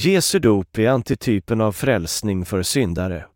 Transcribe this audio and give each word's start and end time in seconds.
Jesu 0.00 0.38
dop 0.38 0.78
är 0.78 0.88
antitypen 0.88 1.60
av 1.60 1.72
frälsning 1.72 2.44
för 2.44 2.62
syndare. 2.62 3.26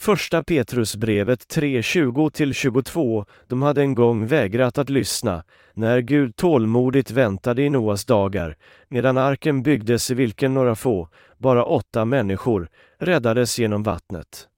Första 0.00 0.42
Petrusbrevet 0.42 1.54
3.20-22 1.54 3.26
De 3.46 3.62
hade 3.62 3.80
en 3.80 3.94
gång 3.94 4.26
vägrat 4.26 4.78
att 4.78 4.90
lyssna, 4.90 5.44
när 5.74 6.00
Gud 6.00 6.36
tålmodigt 6.36 7.10
väntade 7.10 7.62
i 7.62 7.70
Noas 7.70 8.04
dagar, 8.04 8.56
medan 8.88 9.18
arken 9.18 9.62
byggdes 9.62 10.10
i 10.10 10.14
vilken 10.14 10.54
några 10.54 10.74
få, 10.74 11.08
bara 11.38 11.64
åtta 11.64 12.04
människor, 12.04 12.68
räddades 12.98 13.58
genom 13.58 13.82
vattnet. 13.82 14.49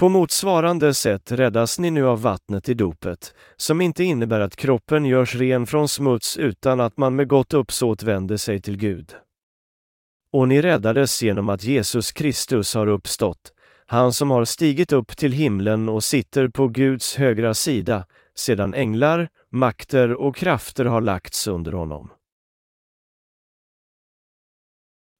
På 0.00 0.08
motsvarande 0.08 0.94
sätt 0.94 1.32
räddas 1.32 1.78
ni 1.78 1.90
nu 1.90 2.06
av 2.06 2.22
vattnet 2.22 2.68
i 2.68 2.74
dopet, 2.74 3.34
som 3.56 3.80
inte 3.80 4.04
innebär 4.04 4.40
att 4.40 4.56
kroppen 4.56 5.04
görs 5.04 5.34
ren 5.34 5.66
från 5.66 5.88
smuts 5.88 6.36
utan 6.36 6.80
att 6.80 6.96
man 6.96 7.16
med 7.16 7.28
gott 7.28 7.54
uppsåt 7.54 8.02
vänder 8.02 8.36
sig 8.36 8.60
till 8.60 8.76
Gud. 8.76 9.14
Och 10.32 10.48
ni 10.48 10.62
räddades 10.62 11.22
genom 11.22 11.48
att 11.48 11.64
Jesus 11.64 12.12
Kristus 12.12 12.74
har 12.74 12.86
uppstått, 12.86 13.52
han 13.86 14.12
som 14.12 14.30
har 14.30 14.44
stigit 14.44 14.92
upp 14.92 15.16
till 15.16 15.32
himlen 15.32 15.88
och 15.88 16.04
sitter 16.04 16.48
på 16.48 16.68
Guds 16.68 17.16
högra 17.16 17.54
sida, 17.54 18.06
sedan 18.34 18.74
änglar, 18.74 19.28
makter 19.50 20.12
och 20.12 20.36
krafter 20.36 20.84
har 20.84 21.00
lagts 21.00 21.46
under 21.46 21.72
honom. 21.72 22.10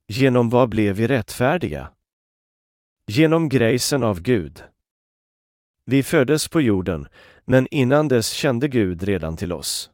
Genom 0.09 0.49
vad 0.51 0.69
blev 0.69 0.97
vi 0.97 1.07
rättfärdiga? 1.07 1.91
Genom 3.07 3.49
grejsen 3.49 4.03
av 4.03 4.21
Gud. 4.21 4.63
Vi 5.85 6.03
föddes 6.03 6.49
på 6.49 6.61
jorden, 6.61 7.09
men 7.45 7.67
innan 7.71 8.09
dess 8.09 8.31
kände 8.31 8.69
Gud 8.69 9.03
redan 9.03 9.37
till 9.37 9.53
oss. 9.53 9.91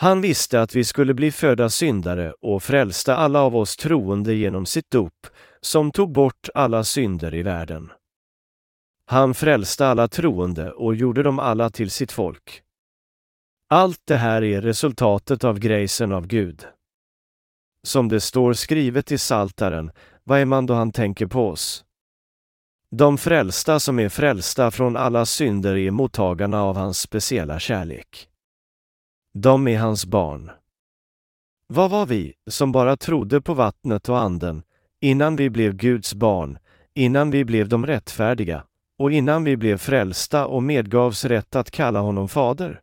Han 0.00 0.20
visste 0.20 0.62
att 0.62 0.74
vi 0.74 0.84
skulle 0.84 1.14
bli 1.14 1.32
födda 1.32 1.70
syndare 1.70 2.32
och 2.40 2.62
frälsta 2.62 3.16
alla 3.16 3.40
av 3.40 3.56
oss 3.56 3.76
troende 3.76 4.34
genom 4.34 4.66
sitt 4.66 4.90
dop, 4.90 5.26
som 5.60 5.90
tog 5.90 6.12
bort 6.12 6.48
alla 6.54 6.84
synder 6.84 7.34
i 7.34 7.42
världen. 7.42 7.92
Han 9.06 9.34
frälste 9.34 9.86
alla 9.86 10.08
troende 10.08 10.72
och 10.72 10.94
gjorde 10.94 11.22
dem 11.22 11.38
alla 11.38 11.70
till 11.70 11.90
sitt 11.90 12.12
folk. 12.12 12.62
Allt 13.68 14.00
det 14.04 14.16
här 14.16 14.44
är 14.44 14.60
resultatet 14.60 15.44
av 15.44 15.58
grejsen 15.58 16.12
av 16.12 16.26
Gud. 16.26 16.66
Som 17.82 18.08
det 18.08 18.20
står 18.20 18.52
skrivet 18.52 19.12
i 19.12 19.18
Saltaren, 19.18 19.90
vad 20.24 20.40
är 20.40 20.44
man 20.44 20.66
då 20.66 20.74
han 20.74 20.92
tänker 20.92 21.26
på 21.26 21.48
oss? 21.48 21.84
De 22.90 23.18
frälsta 23.18 23.80
som 23.80 23.98
är 23.98 24.08
frälsta 24.08 24.70
från 24.70 24.96
alla 24.96 25.26
synder 25.26 25.76
är 25.76 25.90
mottagarna 25.90 26.62
av 26.62 26.76
hans 26.76 27.00
speciella 27.00 27.58
kärlek. 27.58 28.28
De 29.34 29.68
är 29.68 29.78
hans 29.78 30.06
barn. 30.06 30.50
Vad 31.66 31.90
var 31.90 32.06
vi, 32.06 32.34
som 32.50 32.72
bara 32.72 32.96
trodde 32.96 33.40
på 33.40 33.54
vattnet 33.54 34.08
och 34.08 34.18
anden, 34.18 34.62
innan 35.00 35.36
vi 35.36 35.50
blev 35.50 35.72
Guds 35.72 36.14
barn, 36.14 36.58
innan 36.94 37.30
vi 37.30 37.44
blev 37.44 37.68
de 37.68 37.86
rättfärdiga 37.86 38.64
och 38.98 39.12
innan 39.12 39.44
vi 39.44 39.56
blev 39.56 39.78
frälsta 39.78 40.46
och 40.46 40.62
medgavs 40.62 41.24
rätt 41.24 41.56
att 41.56 41.70
kalla 41.70 42.00
honom 42.00 42.28
fader? 42.28 42.80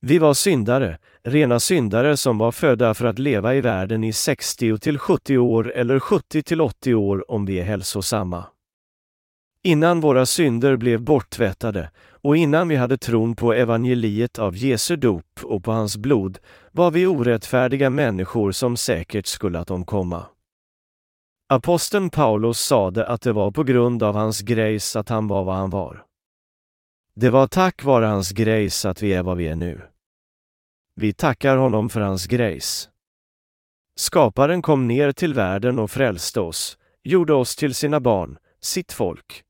Vi 0.00 0.18
var 0.18 0.34
syndare, 0.34 0.98
rena 1.22 1.60
syndare 1.60 2.16
som 2.16 2.38
var 2.38 2.52
födda 2.52 2.94
för 2.94 3.06
att 3.06 3.18
leva 3.18 3.54
i 3.54 3.60
världen 3.60 4.04
i 4.04 4.12
60 4.12 4.78
till 4.78 4.98
70 4.98 5.38
år 5.38 5.72
eller 5.72 6.00
70 6.00 6.42
till 6.42 6.60
80 6.60 6.94
år 6.94 7.30
om 7.30 7.46
vi 7.46 7.60
är 7.60 7.64
hälsosamma. 7.64 8.44
Innan 9.62 10.00
våra 10.00 10.26
synder 10.26 10.76
blev 10.76 11.02
borttvättade 11.02 11.90
och 12.22 12.36
innan 12.36 12.68
vi 12.68 12.76
hade 12.76 12.98
tron 12.98 13.36
på 13.36 13.52
evangeliet 13.52 14.38
av 14.38 14.56
Jesu 14.56 14.96
dop 14.96 15.40
och 15.42 15.64
på 15.64 15.72
hans 15.72 15.96
blod 15.96 16.38
var 16.72 16.90
vi 16.90 17.06
orättfärdiga 17.06 17.90
människor 17.90 18.52
som 18.52 18.76
säkert 18.76 19.26
skulle 19.26 19.58
att 19.58 19.70
omkomma. 19.70 20.26
Aposteln 21.48 22.10
Paulus 22.10 22.58
sade 22.58 23.06
att 23.06 23.22
det 23.22 23.32
var 23.32 23.50
på 23.50 23.62
grund 23.62 24.02
av 24.02 24.14
hans 24.14 24.40
grejs 24.40 24.96
att 24.96 25.08
han 25.08 25.28
var 25.28 25.44
vad 25.44 25.54
han 25.54 25.70
var. 25.70 26.04
Det 27.14 27.30
var 27.30 27.46
tack 27.46 27.84
vare 27.84 28.06
hans 28.06 28.30
grejs 28.30 28.84
att 28.84 29.02
vi 29.02 29.12
är 29.12 29.22
vad 29.22 29.36
vi 29.36 29.48
är 29.48 29.56
nu. 29.56 29.80
Vi 30.94 31.12
tackar 31.12 31.56
honom 31.56 31.88
för 31.88 32.00
hans 32.00 32.26
grejs. 32.26 32.88
Skaparen 33.96 34.62
kom 34.62 34.88
ner 34.88 35.12
till 35.12 35.34
världen 35.34 35.78
och 35.78 35.90
frälste 35.90 36.40
oss, 36.40 36.78
gjorde 37.02 37.34
oss 37.34 37.56
till 37.56 37.74
sina 37.74 38.00
barn, 38.00 38.38
sitt 38.60 38.92
folk. 38.92 39.44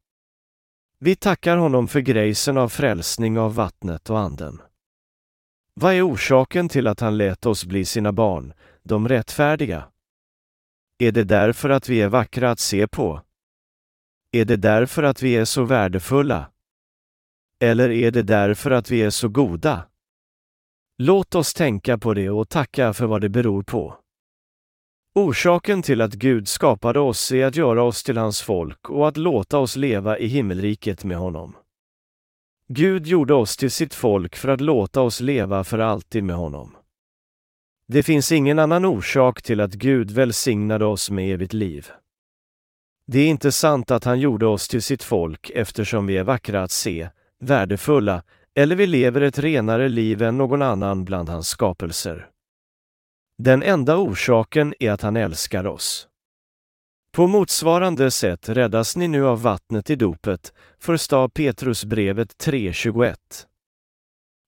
Vi 1.03 1.17
tackar 1.17 1.57
honom 1.57 1.89
för 1.89 2.01
grejsen 2.01 2.57
av 2.57 2.69
frälsning 2.69 3.39
av 3.39 3.55
vattnet 3.55 4.11
och 4.11 4.19
anden. 4.19 4.63
Vad 5.75 5.95
är 5.95 6.09
orsaken 6.09 6.69
till 6.69 6.87
att 6.87 7.01
han 7.01 7.17
lät 7.17 7.47
oss 7.47 7.65
bli 7.65 7.85
sina 7.85 8.13
barn, 8.13 8.53
de 8.83 9.09
rättfärdiga? 9.09 9.85
Är 10.99 11.13
det 11.13 11.25
därför 11.25 11.71
att 11.71 11.89
vi 11.89 12.01
är 12.01 12.09
vackra 12.09 12.51
att 12.51 12.59
se 12.59 12.89
på? 12.89 13.23
Är 14.33 14.45
det 14.45 14.57
därför 14.57 15.03
att 15.03 15.23
vi 15.23 15.37
är 15.37 15.45
så 15.45 15.65
värdefulla? 15.65 16.51
Eller 17.61 17.91
är 17.91 18.11
det 18.11 18.23
därför 18.23 18.71
att 18.71 18.91
vi 18.91 19.03
är 19.03 19.11
så 19.11 19.29
goda? 19.29 19.87
Låt 20.99 21.35
oss 21.35 21.55
tänka 21.55 21.99
på 21.99 22.15
det 22.15 22.31
och 22.31 22.49
tacka 22.49 22.93
för 22.93 23.07
vad 23.07 23.21
det 23.21 23.29
beror 23.29 23.63
på. 23.63 24.00
Orsaken 25.15 25.83
till 25.83 26.01
att 26.01 26.15
Gud 26.15 26.49
skapade 26.49 27.01
oss 27.01 27.33
är 27.33 27.47
att 27.47 27.57
göra 27.57 27.83
oss 27.83 28.03
till 28.03 28.17
hans 28.17 28.43
folk 28.43 28.91
och 28.91 29.09
att 29.09 29.17
låta 29.17 29.59
oss 29.59 29.77
leva 29.77 30.19
i 30.19 30.27
himmelriket 30.27 31.05
med 31.05 31.17
honom. 31.17 31.57
Gud 32.69 33.07
gjorde 33.07 33.35
oss 33.35 33.57
till 33.57 33.71
sitt 33.71 33.95
folk 33.95 34.37
för 34.37 34.49
att 34.49 34.61
låta 34.61 35.03
oss 35.03 35.21
leva 35.21 35.65
för 35.65 35.79
alltid 35.79 36.25
med 36.25 36.37
honom. 36.37 36.77
Det 37.89 38.03
finns 38.03 38.33
ingen 38.33 38.59
annan 38.59 38.85
orsak 38.85 39.43
till 39.43 39.61
att 39.61 39.73
Gud 39.73 40.11
välsignade 40.11 40.85
oss 40.85 41.11
med 41.11 41.35
evigt 41.35 41.53
liv. 41.53 41.89
Det 43.07 43.19
är 43.21 43.29
inte 43.29 43.53
sant 43.53 43.91
att 43.91 44.05
han 44.05 44.21
gjorde 44.21 44.47
oss 44.47 44.69
till 44.69 44.83
sitt 44.83 45.03
folk 45.03 45.51
eftersom 45.55 46.07
vi 46.07 46.17
är 46.17 46.25
vackra 46.25 46.63
att 46.63 46.71
se, 46.71 47.09
värdefulla 47.41 48.23
eller 48.55 48.77
vi 48.77 48.87
lever 48.87 49.21
ett 49.21 49.39
renare 49.39 49.89
liv 49.89 50.23
än 50.23 50.39
någon 50.39 50.63
annan 50.63 51.05
bland 51.05 51.29
hans 51.29 51.49
skapelser. 51.49 52.30
Den 53.43 53.63
enda 53.63 53.97
orsaken 53.97 54.75
är 54.81 54.91
att 54.91 55.03
han 55.03 55.17
älskar 55.17 55.67
oss. 55.67 56.09
På 57.13 57.27
motsvarande 57.27 58.11
sätt 58.11 58.49
räddas 58.49 58.97
ni 58.97 59.09
nu 59.09 59.27
av 59.27 59.43
vattnet 59.43 59.91
i 59.91 59.97
dopet, 59.97 60.53
första 60.79 61.29
Petrusbrevet 61.29 62.45
3.21. 62.45 63.17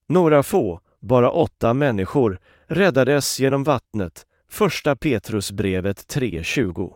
Några 0.08 0.42
få, 0.42 0.80
bara 1.00 1.30
åtta 1.30 1.74
människor, 1.74 2.38
räddades 2.66 3.40
genom 3.40 3.64
vattnet, 3.64 4.26
första 4.48 4.96
Petrusbrevet 4.96 6.14
3.20. 6.14 6.94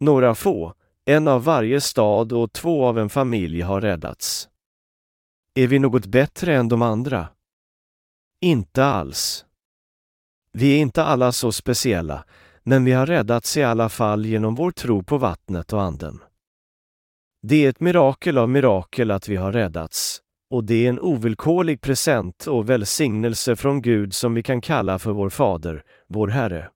Några 0.00 0.34
få, 0.34 0.74
en 1.04 1.28
av 1.28 1.44
varje 1.44 1.80
stad 1.80 2.32
och 2.32 2.52
två 2.52 2.86
av 2.86 2.98
en 2.98 3.08
familj 3.08 3.60
har 3.60 3.80
räddats. 3.80 4.48
Är 5.54 5.66
vi 5.66 5.78
något 5.78 6.06
bättre 6.06 6.56
än 6.56 6.68
de 6.68 6.82
andra? 6.82 7.28
Inte 8.40 8.84
alls. 8.84 9.45
Vi 10.58 10.76
är 10.76 10.78
inte 10.78 11.04
alla 11.04 11.32
så 11.32 11.52
speciella, 11.52 12.24
men 12.62 12.84
vi 12.84 12.92
har 12.92 13.06
räddats 13.06 13.56
i 13.56 13.62
alla 13.62 13.88
fall 13.88 14.26
genom 14.26 14.54
vår 14.54 14.70
tro 14.70 15.02
på 15.02 15.18
vattnet 15.18 15.72
och 15.72 15.82
anden. 15.82 16.22
Det 17.42 17.64
är 17.64 17.68
ett 17.70 17.80
mirakel 17.80 18.38
av 18.38 18.48
mirakel 18.48 19.10
att 19.10 19.28
vi 19.28 19.36
har 19.36 19.52
räddats, 19.52 20.20
och 20.50 20.64
det 20.64 20.86
är 20.86 20.88
en 20.88 21.00
ovillkorlig 21.00 21.80
present 21.80 22.46
och 22.46 22.70
välsignelse 22.70 23.56
från 23.56 23.82
Gud 23.82 24.14
som 24.14 24.34
vi 24.34 24.42
kan 24.42 24.60
kalla 24.60 24.98
för 24.98 25.12
vår 25.12 25.30
Fader, 25.30 25.82
vår 26.08 26.28
Herre. 26.28 26.70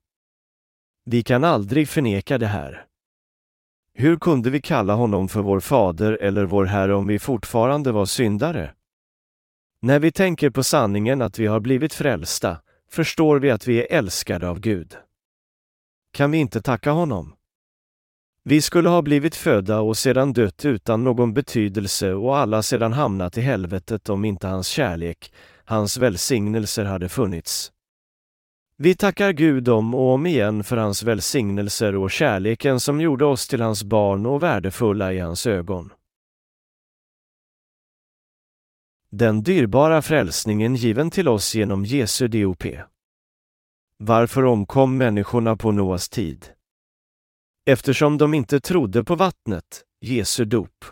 Vi 1.05 1.23
kan 1.23 1.45
aldrig 1.45 1.89
förneka 1.89 2.39
det 2.39 2.47
här. 2.47 2.87
Hur 3.95 4.17
kunde 4.17 4.51
vi 4.51 4.61
kalla 4.61 4.95
honom 4.95 5.29
för 5.29 5.43
vår 5.43 5.61
Fader 5.61 6.13
eller 6.13 6.45
vår 6.45 6.65
Herre 6.65 6.95
om 6.95 7.07
vi 7.07 7.19
fortfarande 7.19 7.93
var 7.93 8.07
syndare? 8.07 8.75
När 9.83 9.99
vi 9.99 10.13
tänker 10.13 10.51
på 10.51 10.63
sanningen 10.63 11.23
att 11.23 11.39
vi 11.39 11.47
har 11.47 11.61
blivit 11.61 11.95
frälsta, 11.95 12.57
förstår 12.93 13.39
vi 13.39 13.51
att 13.51 13.67
vi 13.67 13.79
är 13.79 13.99
älskade 13.99 14.49
av 14.49 14.61
Gud. 14.61 14.97
Kan 16.13 16.31
vi 16.31 16.39
inte 16.39 16.63
tacka 16.63 16.91
honom? 16.91 17.35
Vi 18.45 18.63
skulle 18.63 18.89
ha 18.89 19.03
blivit 19.03 19.37
födda 19.37 19.81
och 19.81 19.97
sedan 19.97 20.33
dött 20.33 20.65
utan 20.65 21.05
någon 21.05 21.35
betydelse 21.35 22.13
och 22.13 22.39
alla 22.39 22.63
sedan 22.63 22.93
hamnat 22.93 23.39
i 23.39 23.41
helvetet 23.41 24.09
om 24.09 24.25
inte 24.25 24.47
hans 24.47 24.67
kärlek, 24.67 25.33
hans 25.65 25.97
välsignelser 25.97 26.85
hade 26.85 27.09
funnits. 27.09 27.73
Vi 28.77 28.95
tackar 28.95 29.33
Gud 29.33 29.69
om 29.69 29.95
och 29.95 30.15
om 30.15 30.27
igen 30.27 30.65
för 30.65 30.77
hans 30.77 31.03
välsignelser 31.03 31.97
och 31.97 32.11
kärleken 32.11 32.81
som 32.81 33.01
gjorde 33.01 33.25
oss 33.25 33.49
till 33.49 33.61
hans 33.61 33.85
barn 33.85 34.27
och 34.27 34.43
värdefulla 34.43 35.13
i 35.13 35.19
hans 35.19 35.47
ögon. 35.47 35.93
Den 39.13 39.43
dyrbara 39.43 40.03
frälsningen 40.03 40.75
given 40.75 41.11
till 41.11 41.29
oss 41.29 41.55
genom 41.55 41.85
Jesu 41.85 42.29
DOP. 42.29 42.65
Varför 43.97 44.45
omkom 44.45 44.97
människorna 44.97 45.57
på 45.57 45.73
Noas 45.73 46.09
tid? 46.09 46.47
Eftersom 47.67 48.19
de 48.19 48.35
inte 48.35 48.61
trodde 48.61 49.05
på 49.05 49.15
vattnet, 49.15 49.85
Jesu 50.01 50.45
dop. 50.45 50.85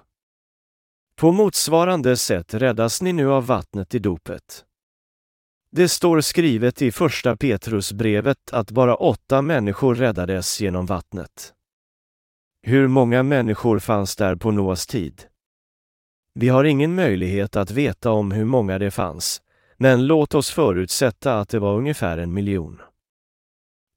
På 1.17 1.33
motsvarande 1.33 2.17
sätt 2.17 2.55
räddas 2.55 3.03
ni 3.03 3.13
nu 3.13 3.33
av 3.33 3.47
vattnet 3.47 3.95
i 3.95 3.99
dopet. 3.99 4.65
Det 5.71 5.89
står 5.89 6.21
skrivet 6.21 6.83
i 6.83 6.93
första 6.93 7.37
Petrusbrevet 7.37 8.53
att 8.53 8.71
bara 8.71 8.95
åtta 8.97 9.43
människor 9.43 9.95
räddades 9.95 10.61
genom 10.61 10.87
vattnet. 10.87 11.55
Hur 12.63 12.89
många 12.89 13.23
människor 13.23 13.79
fanns 13.79 14.17
där 14.17 14.37
på 14.37 14.51
Noas 14.51 14.87
tid? 14.87 15.25
Vi 16.35 16.49
har 16.49 16.65
ingen 16.65 16.95
möjlighet 16.95 17.57
att 17.57 17.71
veta 17.71 18.11
om 18.11 18.33
hur 18.33 18.45
många 18.45 18.79
det 18.79 18.91
fanns, 18.91 19.43
men 19.77 20.07
låt 20.07 20.35
oss 20.35 20.51
förutsätta 20.51 21.41
att 21.41 21.49
det 21.49 21.59
var 21.59 21.77
ungefär 21.77 22.19
en 22.19 22.35
miljon. 22.35 22.81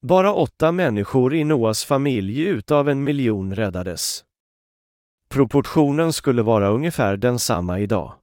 Bara 0.02 0.34
åtta 0.34 0.72
människor 0.72 1.36
i 1.36 1.44
Noas 1.44 1.86
familj 1.86 2.42
utav 2.42 2.90
en 2.90 3.04
miljon 3.04 3.56
räddades. 3.56 4.24
Proportionen 5.30 6.14
skulle 6.14 6.42
vara 6.42 6.70
ungefär 6.70 7.18
densamma 7.18 7.80
idag. 7.80 8.14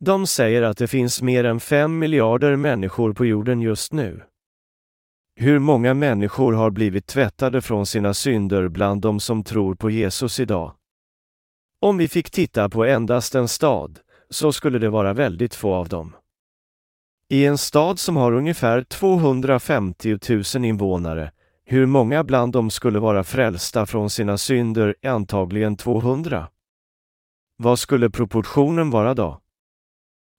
De 0.00 0.26
säger 0.26 0.62
att 0.62 0.76
det 0.76 0.86
finns 0.86 1.22
mer 1.22 1.44
än 1.44 1.60
fem 1.60 1.98
miljarder 1.98 2.56
människor 2.56 3.12
på 3.12 3.26
jorden 3.26 3.60
just 3.60 3.92
nu. 3.92 4.22
Hur 5.36 5.58
många 5.58 5.94
människor 5.94 6.52
har 6.52 6.70
blivit 6.70 7.06
tvättade 7.06 7.62
från 7.62 7.86
sina 7.86 8.14
synder 8.14 8.68
bland 8.68 9.00
de 9.00 9.20
som 9.20 9.44
tror 9.44 9.74
på 9.74 9.90
Jesus 9.90 10.40
idag? 10.40 10.74
Om 11.84 11.96
vi 11.96 12.08
fick 12.08 12.30
titta 12.30 12.68
på 12.68 12.84
endast 12.84 13.34
en 13.34 13.48
stad, 13.48 13.98
så 14.30 14.52
skulle 14.52 14.78
det 14.78 14.88
vara 14.88 15.12
väldigt 15.12 15.54
få 15.54 15.74
av 15.74 15.88
dem. 15.88 16.16
I 17.28 17.44
en 17.44 17.58
stad 17.58 17.98
som 17.98 18.16
har 18.16 18.32
ungefär 18.32 18.82
250 18.82 20.18
000 20.54 20.64
invånare, 20.64 21.32
hur 21.64 21.86
många 21.86 22.24
bland 22.24 22.52
dem 22.52 22.70
skulle 22.70 22.98
vara 22.98 23.24
frälsta 23.24 23.86
från 23.86 24.10
sina 24.10 24.38
synder 24.38 24.94
är 25.02 25.10
antagligen 25.10 25.76
200. 25.76 26.48
Vad 27.56 27.78
skulle 27.78 28.10
proportionen 28.10 28.90
vara 28.90 29.14
då? 29.14 29.40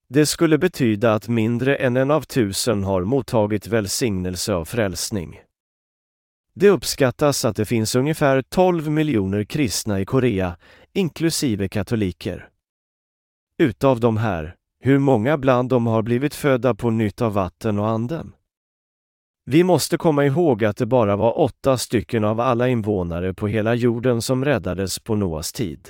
Det 0.10 0.26
skulle 0.26 0.58
betyda 0.58 1.14
att 1.14 1.28
mindre 1.28 1.76
än 1.76 1.98
en 1.98 2.12
av 2.12 2.22
tusen 2.22 2.84
har 2.84 3.04
mottagit 3.04 3.68
välsignelse 3.68 4.54
av 4.54 4.66
frälsning. 4.66 5.40
Det 6.54 6.70
uppskattas 6.70 7.46
att 7.46 7.56
det 7.56 7.66
finns 7.66 7.96
ungefär 7.96 8.42
12 8.42 8.92
miljoner 8.92 9.44
kristna 9.44 10.00
i 10.00 10.06
Korea, 10.06 10.58
inklusive 10.96 11.70
katoliker. 11.70 12.50
Utav 13.62 14.00
de 14.00 14.18
här, 14.18 14.56
hur 14.80 15.00
många 15.00 15.38
bland 15.38 15.70
dem 15.70 15.88
har 15.88 16.02
blivit 16.02 16.36
födda 16.36 16.76
på 16.76 16.90
nytt 16.90 17.22
av 17.22 17.34
vatten 17.34 17.80
och 17.80 17.90
anden? 17.90 18.34
Vi 19.46 19.64
måste 19.64 19.98
komma 19.98 20.26
ihåg 20.26 20.66
att 20.66 20.78
det 20.78 20.86
bara 20.86 21.16
var 21.16 21.40
åtta 21.40 21.78
stycken 21.78 22.24
av 22.24 22.40
alla 22.40 22.68
invånare 22.68 23.34
på 23.34 23.48
hela 23.48 23.76
jorden 23.76 24.22
som 24.22 24.46
räddades 24.46 25.00
på 25.00 25.16
Noas 25.16 25.54
tid. 25.54 25.90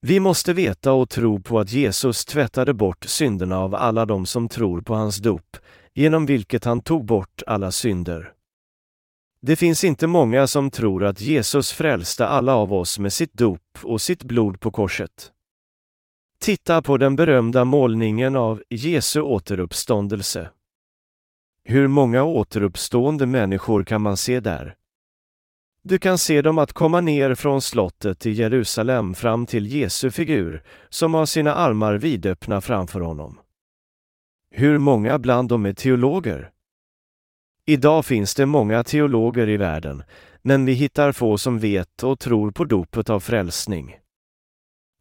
Vi 0.00 0.20
måste 0.20 0.52
veta 0.52 0.92
och 0.92 1.10
tro 1.10 1.40
på 1.40 1.58
att 1.58 1.72
Jesus 1.72 2.24
tvättade 2.24 2.74
bort 2.74 3.04
synderna 3.04 3.58
av 3.58 3.74
alla 3.74 4.06
de 4.06 4.26
som 4.26 4.48
tror 4.48 4.80
på 4.80 4.94
hans 4.94 5.18
dop, 5.18 5.56
genom 5.94 6.26
vilket 6.26 6.64
han 6.64 6.80
tog 6.80 7.04
bort 7.04 7.42
alla 7.46 7.70
synder. 7.70 8.32
Det 9.42 9.56
finns 9.56 9.84
inte 9.84 10.06
många 10.06 10.46
som 10.46 10.70
tror 10.70 11.04
att 11.04 11.20
Jesus 11.20 11.72
frälste 11.72 12.26
alla 12.26 12.54
av 12.54 12.72
oss 12.72 12.98
med 12.98 13.12
sitt 13.12 13.32
dop 13.32 13.78
och 13.82 14.00
sitt 14.00 14.24
blod 14.24 14.60
på 14.60 14.70
korset. 14.70 15.32
Titta 16.40 16.82
på 16.82 16.96
den 16.96 17.16
berömda 17.16 17.64
målningen 17.64 18.36
av 18.36 18.62
Jesu 18.68 19.20
återuppståndelse. 19.20 20.50
Hur 21.64 21.88
många 21.88 22.24
återuppstående 22.24 23.26
människor 23.26 23.84
kan 23.84 24.02
man 24.02 24.16
se 24.16 24.40
där? 24.40 24.76
Du 25.82 25.98
kan 25.98 26.18
se 26.18 26.42
dem 26.42 26.58
att 26.58 26.72
komma 26.72 27.00
ner 27.00 27.34
från 27.34 27.62
slottet 27.62 28.26
i 28.26 28.30
Jerusalem 28.30 29.14
fram 29.14 29.46
till 29.46 29.66
Jesu 29.66 30.10
figur, 30.10 30.62
som 30.88 31.14
har 31.14 31.26
sina 31.26 31.54
armar 31.54 31.94
vidöppna 31.94 32.60
framför 32.60 33.00
honom. 33.00 33.40
Hur 34.50 34.78
många 34.78 35.18
bland 35.18 35.48
dem 35.48 35.66
är 35.66 35.72
teologer? 35.72 36.50
Idag 37.66 38.04
finns 38.04 38.34
det 38.34 38.46
många 38.46 38.84
teologer 38.84 39.48
i 39.48 39.56
världen, 39.56 40.02
men 40.42 40.64
vi 40.64 40.72
hittar 40.72 41.12
få 41.12 41.38
som 41.38 41.58
vet 41.58 42.02
och 42.02 42.18
tror 42.18 42.50
på 42.50 42.64
dopet 42.64 43.10
av 43.10 43.20
frälsning. 43.20 43.96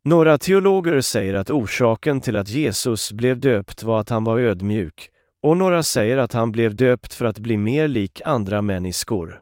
Några 0.05 0.37
teologer 0.37 1.01
säger 1.01 1.33
att 1.33 1.49
orsaken 1.49 2.21
till 2.21 2.35
att 2.35 2.49
Jesus 2.49 3.11
blev 3.11 3.39
döpt 3.39 3.83
var 3.83 3.99
att 3.99 4.09
han 4.09 4.23
var 4.23 4.39
ödmjuk, 4.39 5.09
och 5.43 5.57
några 5.57 5.83
säger 5.83 6.17
att 6.17 6.33
han 6.33 6.51
blev 6.51 6.75
döpt 6.75 7.13
för 7.13 7.25
att 7.25 7.39
bli 7.39 7.57
mer 7.57 7.87
lik 7.87 8.21
andra 8.25 8.61
människor. 8.61 9.41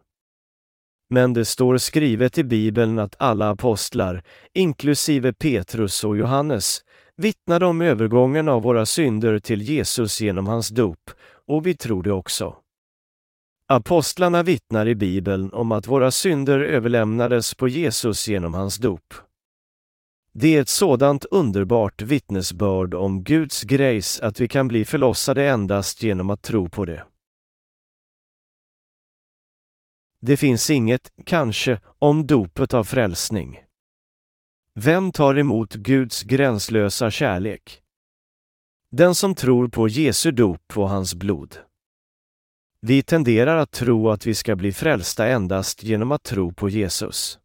Men 1.10 1.34
det 1.34 1.46
står 1.46 1.78
skrivet 1.78 2.38
i 2.38 2.44
Bibeln 2.44 3.00
att 3.00 3.16
alla 3.20 3.50
apostlar, 3.50 4.24
inklusive 4.54 5.34
Petrus 5.34 6.04
och 6.04 6.18
Johannes, 6.18 6.80
vittnade 7.18 7.66
om 7.66 7.82
övergången 7.82 8.50
av 8.50 8.62
våra 8.62 8.86
synder 8.86 9.40
till 9.40 9.62
Jesus 9.62 10.22
genom 10.22 10.48
hans 10.48 10.70
dop, 10.70 11.12
och 11.48 11.68
vi 11.68 11.76
tror 11.76 12.04
det 12.04 12.12
också. 12.12 12.56
Apostlarna 13.70 14.44
vittnar 14.44 14.88
i 14.88 14.96
Bibeln 14.96 15.54
om 15.54 15.72
att 15.72 15.88
våra 15.88 16.12
synder 16.12 16.60
överlämnades 16.60 17.56
på 17.56 17.68
Jesus 17.68 18.28
genom 18.28 18.54
hans 18.54 18.78
dop. 18.78 19.14
Det 20.34 20.56
är 20.56 20.62
ett 20.62 20.70
sådant 20.70 21.26
underbart 21.26 22.02
vittnesbörd 22.02 22.94
om 22.94 23.24
Guds 23.24 23.64
grace 23.64 24.26
att 24.26 24.40
vi 24.40 24.48
kan 24.48 24.68
bli 24.68 24.86
förlossade 24.86 25.50
endast 25.50 26.04
genom 26.04 26.30
att 26.30 26.42
tro 26.42 26.70
på 26.70 26.86
det. 26.86 27.06
Det 30.22 30.38
finns 30.38 30.70
inget, 30.70 31.12
kanske, 31.26 31.80
om 32.00 32.28
dopet 32.28 32.74
av 32.74 32.84
frälsning. 32.84 33.64
Vem 34.74 35.12
tar 35.12 35.38
emot 35.38 35.74
Guds 35.74 36.24
gränslösa 36.24 37.12
kärlek? 37.12 37.82
Den 38.92 39.16
som 39.16 39.36
tror 39.36 39.68
på 39.68 39.88
Jesu 39.88 40.32
dop 40.32 40.78
och 40.78 40.90
hans 40.90 41.16
blod. 41.16 41.67
Vi 42.82 43.04
tenderar 43.04 43.58
att 43.58 43.72
tro 43.72 44.10
att 44.10 44.26
vi 44.26 44.36
ska 44.36 44.56
bli 44.56 44.72
frälsta 44.72 45.28
endast 45.28 45.84
genom 45.84 46.12
att 46.12 46.24
tro 46.24 46.54
på 46.54 46.70
Jesus. 46.70 47.40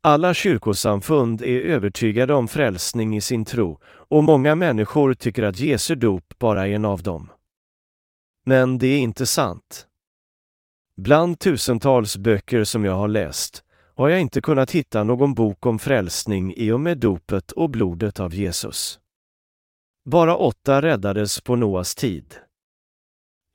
Alla 0.00 0.34
kyrkosamfund 0.34 1.42
är 1.42 1.60
övertygade 1.60 2.34
om 2.34 2.48
frälsning 2.48 3.16
i 3.16 3.20
sin 3.20 3.44
tro 3.44 3.80
och 3.86 4.24
många 4.24 4.54
människor 4.54 5.14
tycker 5.14 5.42
att 5.42 5.60
Jesu 5.60 5.94
dop 5.94 6.38
bara 6.38 6.66
är 6.66 6.72
en 6.72 6.84
av 6.84 7.02
dem. 7.02 7.30
Men 8.46 8.78
det 8.78 8.86
är 8.86 8.98
inte 8.98 9.26
sant. 9.26 9.86
Bland 10.96 11.38
tusentals 11.38 12.16
böcker 12.16 12.64
som 12.64 12.84
jag 12.84 12.94
har 12.94 13.08
läst 13.08 13.64
har 13.96 14.08
jag 14.08 14.20
inte 14.20 14.40
kunnat 14.40 14.70
hitta 14.70 15.04
någon 15.04 15.34
bok 15.34 15.66
om 15.66 15.78
frälsning 15.78 16.54
i 16.56 16.72
och 16.72 16.80
med 16.80 16.98
dopet 16.98 17.52
och 17.52 17.70
blodet 17.70 18.20
av 18.20 18.34
Jesus. 18.34 19.00
Bara 20.04 20.36
åtta 20.36 20.82
räddades 20.82 21.40
på 21.40 21.56
Noas 21.56 21.94
tid. 21.94 22.34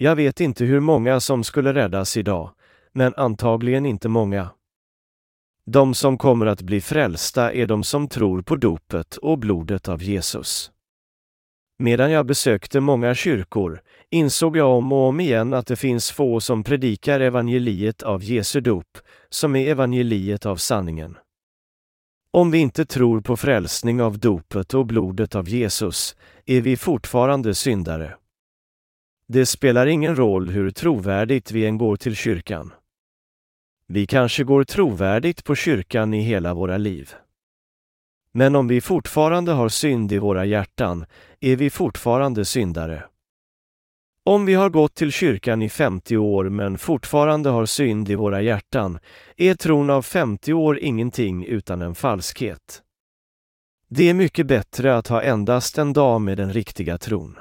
Jag 0.02 0.16
vet 0.16 0.40
inte 0.40 0.66
hur 0.66 0.80
många 0.80 1.20
som 1.20 1.44
skulle 1.44 1.74
räddas 1.74 2.18
idag, 2.18 2.52
men 2.94 3.14
antagligen 3.18 3.86
inte 3.86 4.10
många. 4.10 4.50
De 5.66 5.94
som 5.94 6.18
kommer 6.18 6.46
att 6.46 6.62
bli 6.62 6.82
frälsta 6.82 7.54
är 7.54 7.68
de 7.68 7.84
som 7.84 8.08
tror 8.08 8.42
på 8.42 8.56
dopet 8.56 9.18
och 9.18 9.40
blodet 9.40 9.90
av 9.90 10.04
Jesus. 10.04 10.72
Medan 11.80 12.12
jag 12.12 12.26
besökte 12.26 12.80
många 12.80 13.16
kyrkor 13.16 13.82
insåg 14.10 14.58
jag 14.58 14.70
om 14.70 14.92
och 14.92 15.08
om 15.08 15.20
igen 15.20 15.54
att 15.54 15.68
det 15.68 15.76
finns 15.76 16.12
få 16.12 16.40
som 16.40 16.64
predikar 16.64 17.20
evangeliet 17.20 18.04
av 18.04 18.24
Jesu 18.24 18.62
dop, 18.62 18.98
som 19.30 19.56
är 19.56 19.72
evangeliet 19.72 20.46
av 20.46 20.56
sanningen. 20.56 21.18
Om 22.34 22.52
vi 22.52 22.58
inte 22.58 22.86
tror 22.86 23.22
på 23.22 23.38
frälsning 23.38 24.02
av 24.02 24.20
dopet 24.20 24.74
och 24.74 24.86
blodet 24.86 25.36
av 25.36 25.50
Jesus 25.50 26.16
är 26.46 26.62
vi 26.62 26.78
fortfarande 26.78 27.56
syndare. 27.56 28.19
Det 29.32 29.46
spelar 29.46 29.88
ingen 29.88 30.16
roll 30.16 30.50
hur 30.50 30.72
trovärdigt 30.72 31.52
vi 31.52 31.66
än 31.66 31.78
går 31.78 31.96
till 31.96 32.16
kyrkan. 32.16 32.74
Vi 33.88 34.08
kanske 34.08 34.44
går 34.44 34.64
trovärdigt 34.64 35.44
på 35.44 35.56
kyrkan 35.56 36.14
i 36.14 36.22
hela 36.22 36.54
våra 36.54 36.78
liv. 36.78 37.14
Men 38.32 38.56
om 38.56 38.68
vi 38.68 38.82
fortfarande 38.82 39.52
har 39.52 39.70
synd 39.70 40.12
i 40.12 40.18
våra 40.18 40.46
hjärtan 40.46 41.06
är 41.40 41.56
vi 41.56 41.70
fortfarande 41.70 42.46
syndare. 42.46 43.04
Om 44.24 44.46
vi 44.46 44.54
har 44.54 44.70
gått 44.70 44.96
till 44.96 45.12
kyrkan 45.12 45.62
i 45.62 45.70
50 45.70 46.18
år 46.18 46.50
men 46.50 46.78
fortfarande 46.78 47.50
har 47.50 47.66
synd 47.66 48.10
i 48.10 48.16
våra 48.16 48.42
hjärtan 48.42 49.00
är 49.38 49.54
tron 49.54 49.90
av 49.90 50.02
50 50.02 50.54
år 50.54 50.80
ingenting 50.80 51.46
utan 51.46 51.82
en 51.82 51.96
falskhet. 51.96 52.84
Det 53.90 54.10
är 54.10 54.14
mycket 54.14 54.48
bättre 54.48 54.98
att 54.98 55.08
ha 55.08 55.22
endast 55.22 55.78
en 55.78 55.94
dag 55.94 56.22
med 56.22 56.38
den 56.38 56.54
riktiga 56.54 56.98
tron. 56.98 57.40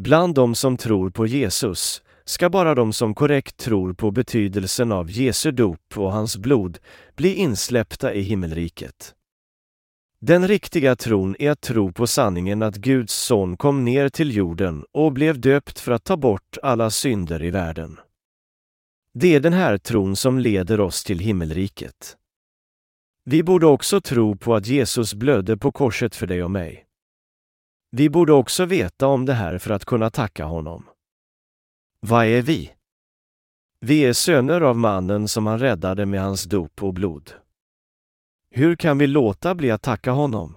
Bland 0.00 0.34
de 0.34 0.54
som 0.54 0.76
tror 0.76 1.10
på 1.10 1.26
Jesus 1.26 2.02
ska 2.24 2.50
bara 2.50 2.74
de 2.74 2.92
som 2.92 3.14
korrekt 3.14 3.56
tror 3.56 3.92
på 3.92 4.10
betydelsen 4.10 4.92
av 4.92 5.10
Jesu 5.10 5.50
dop 5.50 5.96
och 5.96 6.12
hans 6.12 6.36
blod 6.36 6.78
bli 7.16 7.34
insläppta 7.34 8.14
i 8.14 8.20
himmelriket. 8.20 9.14
Den 10.20 10.48
riktiga 10.48 10.96
tron 10.96 11.36
är 11.38 11.50
att 11.50 11.60
tro 11.60 11.92
på 11.92 12.06
sanningen 12.06 12.62
att 12.62 12.76
Guds 12.76 13.14
son 13.14 13.56
kom 13.56 13.84
ner 13.84 14.08
till 14.08 14.36
jorden 14.36 14.84
och 14.92 15.12
blev 15.12 15.40
döpt 15.40 15.78
för 15.78 15.92
att 15.92 16.04
ta 16.04 16.16
bort 16.16 16.58
alla 16.62 16.90
synder 16.90 17.42
i 17.42 17.50
världen. 17.50 18.00
Det 19.14 19.34
är 19.34 19.40
den 19.40 19.52
här 19.52 19.78
tron 19.78 20.16
som 20.16 20.38
leder 20.38 20.80
oss 20.80 21.04
till 21.04 21.18
himmelriket. 21.18 22.16
Vi 23.24 23.42
borde 23.42 23.66
också 23.66 24.00
tro 24.00 24.36
på 24.36 24.54
att 24.54 24.66
Jesus 24.66 25.14
blödde 25.14 25.56
på 25.56 25.72
korset 25.72 26.16
för 26.16 26.26
dig 26.26 26.44
och 26.44 26.50
mig. 26.50 26.86
Vi 27.90 28.10
borde 28.10 28.32
också 28.32 28.64
veta 28.64 29.06
om 29.06 29.26
det 29.26 29.34
här 29.34 29.58
för 29.58 29.70
att 29.70 29.84
kunna 29.84 30.10
tacka 30.10 30.44
honom. 30.44 30.84
Vad 32.00 32.26
är 32.26 32.42
vi? 32.42 32.72
Vi 33.80 34.04
är 34.04 34.12
söner 34.12 34.60
av 34.60 34.76
mannen 34.76 35.28
som 35.28 35.46
han 35.46 35.58
räddade 35.58 36.06
med 36.06 36.20
hans 36.20 36.44
dop 36.44 36.82
och 36.82 36.94
blod. 36.94 37.32
Hur 38.50 38.76
kan 38.76 38.98
vi 38.98 39.06
låta 39.06 39.54
bli 39.54 39.70
att 39.70 39.82
tacka 39.82 40.10
honom? 40.10 40.56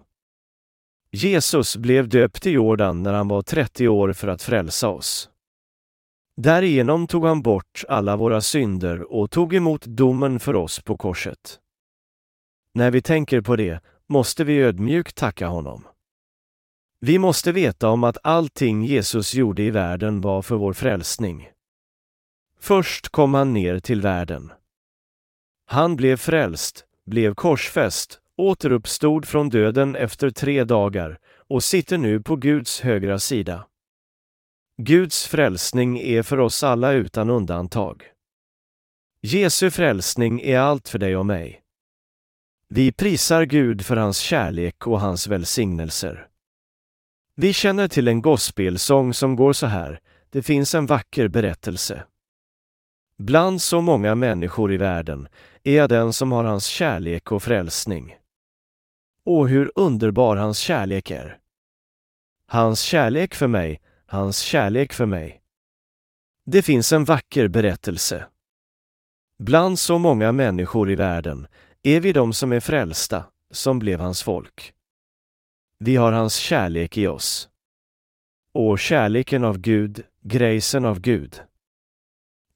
Jesus 1.12 1.78
blev 1.78 2.10
döpt 2.10 2.46
i 2.46 2.50
Jordan 2.50 3.04
när 3.04 3.14
han 3.14 3.28
var 3.28 3.42
30 3.42 3.88
år 3.88 4.14
för 4.14 4.28
att 4.28 4.42
frälsa 4.42 4.90
oss. 4.90 5.30
Därigenom 6.42 7.08
tog 7.08 7.26
han 7.26 7.42
bort 7.42 7.84
alla 7.90 8.16
våra 8.16 8.42
synder 8.42 9.14
och 9.14 9.32
tog 9.32 9.54
emot 9.56 9.86
domen 9.86 10.40
för 10.40 10.56
oss 10.56 10.82
på 10.82 10.98
korset. 10.98 11.60
När 12.74 12.92
vi 12.92 13.02
tänker 13.02 13.42
på 13.42 13.56
det 13.56 13.80
måste 14.08 14.44
vi 14.44 14.58
ödmjukt 14.58 15.16
tacka 15.16 15.48
honom. 15.48 15.88
Vi 17.06 17.20
måste 17.20 17.52
veta 17.52 17.90
om 17.90 18.04
att 18.04 18.18
allting 18.24 18.84
Jesus 18.84 19.34
gjorde 19.34 19.64
i 19.64 19.72
världen 19.72 20.22
var 20.22 20.42
för 20.42 20.56
vår 20.56 20.74
frälsning. 20.74 21.50
Först 22.60 23.10
kom 23.10 23.34
han 23.34 23.54
ner 23.54 23.80
till 23.80 24.02
världen. 24.02 24.52
Han 25.66 25.96
blev 25.96 26.18
frälst, 26.18 26.86
blev 27.06 27.34
korsfäst, 27.34 28.20
återuppstod 28.38 29.26
från 29.26 29.50
döden 29.50 29.96
efter 29.96 30.30
tre 30.30 30.64
dagar 30.64 31.20
och 31.48 31.64
sitter 31.64 31.98
nu 31.98 32.22
på 32.22 32.36
Guds 32.36 32.82
högra 32.82 33.20
sida. 33.20 33.68
Guds 34.78 35.28
frälsning 35.28 36.00
är 36.00 36.24
för 36.24 36.40
oss 36.40 36.64
alla 36.64 36.92
utan 36.92 37.30
undantag. 37.30 38.04
Jesu 39.22 39.72
frälsning 39.72 40.42
är 40.42 40.60
allt 40.60 40.90
för 40.90 41.00
dig 41.00 41.18
och 41.18 41.26
mig. 41.26 41.62
Vi 42.70 42.92
prisar 42.92 43.44
Gud 43.44 43.86
för 43.86 43.96
hans 43.96 44.18
kärlek 44.18 44.88
och 44.88 45.00
hans 45.00 45.28
välsignelser. 45.28 46.30
Vi 47.36 47.54
känner 47.54 47.88
till 47.88 48.08
en 48.08 48.22
gospelsång 48.22 49.14
som 49.14 49.36
går 49.36 49.54
så 49.54 49.66
här. 49.68 50.00
Det 50.30 50.44
finns 50.44 50.76
en 50.76 50.86
vacker 50.86 51.28
berättelse. 51.28 52.04
Bland 53.18 53.62
så 53.62 53.82
många 53.82 54.16
människor 54.16 54.74
i 54.74 54.78
världen 54.78 55.28
är 55.64 55.76
jag 55.76 55.90
den 55.90 56.14
som 56.14 56.32
har 56.32 56.44
hans 56.44 56.66
kärlek 56.66 57.32
och 57.32 57.44
frälsning. 57.44 58.16
Och 59.26 59.50
hur 59.50 59.72
underbar 59.76 60.36
hans 60.36 60.58
kärlek 60.58 61.12
är. 61.12 61.40
Hans 62.48 62.82
kärlek 62.82 63.36
för 63.36 63.48
mig, 63.48 63.82
hans 64.06 64.40
kärlek 64.40 64.94
för 64.94 65.06
mig. 65.06 65.42
Det 66.46 66.62
finns 66.62 66.94
en 66.94 67.06
vacker 67.06 67.48
berättelse. 67.48 68.26
Bland 69.40 69.80
så 69.80 69.98
många 69.98 70.32
människor 70.32 70.92
i 70.92 70.96
världen 70.96 71.48
är 71.84 72.00
vi 72.00 72.14
de 72.14 72.34
som 72.34 72.52
är 72.52 72.60
frälsta, 72.60 73.26
som 73.52 73.80
blev 73.80 74.00
hans 74.00 74.24
folk. 74.24 74.74
Vi 75.86 75.96
har 75.96 76.12
hans 76.12 76.36
kärlek 76.36 76.98
i 76.98 77.08
oss. 77.08 77.50
Och 78.54 78.80
kärleken 78.80 79.44
av 79.44 79.58
Gud, 79.58 80.04
grejsen 80.22 80.86
av 80.86 81.00
Gud. 81.00 81.42